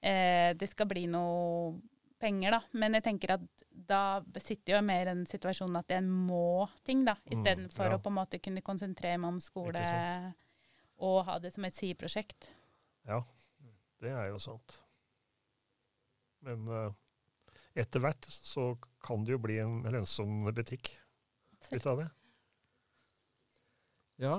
eh, 0.00 0.52
det 0.56 0.68
skal 0.70 0.88
bli 0.88 1.06
noe 1.12 1.74
penger, 2.22 2.54
da. 2.54 2.60
Men 2.78 2.96
jeg 2.96 3.06
tenker 3.08 3.34
at 3.36 3.66
da 3.68 4.22
sitter 4.40 4.76
jo 4.76 4.84
mer 4.86 5.04
i 5.04 5.10
den 5.10 5.26
situasjonen 5.28 5.80
at 5.80 5.90
jeg 5.92 6.06
må 6.06 6.68
ting, 6.86 7.04
da. 7.08 7.16
Mm, 7.26 7.34
Istedenfor 7.36 7.90
ja. 7.90 7.98
å 7.98 8.02
på 8.02 8.12
en 8.12 8.18
måte 8.20 8.40
kunne 8.42 8.64
konsentrere 8.64 9.18
meg 9.20 9.34
om 9.34 9.42
skole 9.42 9.82
og 11.02 11.22
ha 11.26 11.38
det 11.42 11.50
som 11.54 11.66
et 11.66 11.76
sideprosjekt. 11.76 12.46
Ja, 13.08 13.18
det 14.02 14.12
er 14.14 14.30
jo 14.30 14.38
sant. 14.42 14.76
Men 16.46 16.66
uh, 16.70 16.94
etter 17.78 18.02
hvert 18.02 18.26
så 18.30 18.72
kan 19.02 19.26
det 19.26 19.34
jo 19.34 19.42
bli 19.42 19.58
en 19.62 19.82
lønnsom 19.82 20.44
butikk 20.54 20.92
ut 21.72 21.86
av 21.90 22.04
det. 22.04 22.08
Ja, 24.22 24.36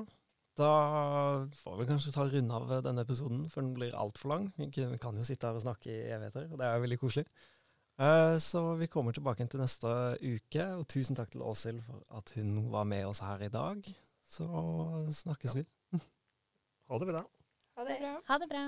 da 0.58 0.68
får 1.60 1.80
vi 1.82 1.88
kanskje 1.90 2.14
ta 2.16 2.24
runde 2.30 2.56
av 2.56 2.70
denne 2.86 3.04
episoden, 3.04 3.48
for 3.52 3.66
den 3.66 3.74
blir 3.76 3.96
altfor 4.00 4.32
lang. 4.32 4.46
Vi 4.58 4.70
kan 5.02 5.18
jo 5.20 5.26
sitte 5.28 5.50
her 5.50 5.58
og 5.60 5.64
snakke 5.66 5.90
i 5.92 6.12
evigheter, 6.14 6.48
og 6.52 6.62
det 6.62 6.68
er 6.70 6.80
veldig 6.84 7.00
koselig. 7.02 7.26
Eh, 8.00 8.38
Så 8.42 8.62
vi 8.80 8.88
kommer 8.88 9.12
tilbake 9.14 9.46
til 9.50 9.60
neste 9.60 9.92
uke, 10.22 10.64
og 10.80 10.88
tusen 10.88 11.16
takk 11.20 11.32
til 11.36 11.42
Åshild 11.46 11.84
for 11.86 12.02
at 12.18 12.32
hun 12.38 12.72
var 12.72 12.84
med 12.90 13.04
oss 13.06 13.20
her 13.20 13.42
i 13.44 13.50
dag. 13.54 13.84
Så 14.26 14.48
snakkes 15.14 15.54
Ja. 15.56 15.62
vi. 15.62 16.00
Ha 16.90 16.98
det 17.00 17.08
bra. 17.08 17.24
Ha 17.78 17.84
det. 17.86 18.00
Bra. 18.00 18.16
Ha 18.28 18.38
det 18.38 18.50
bra. 18.50 18.66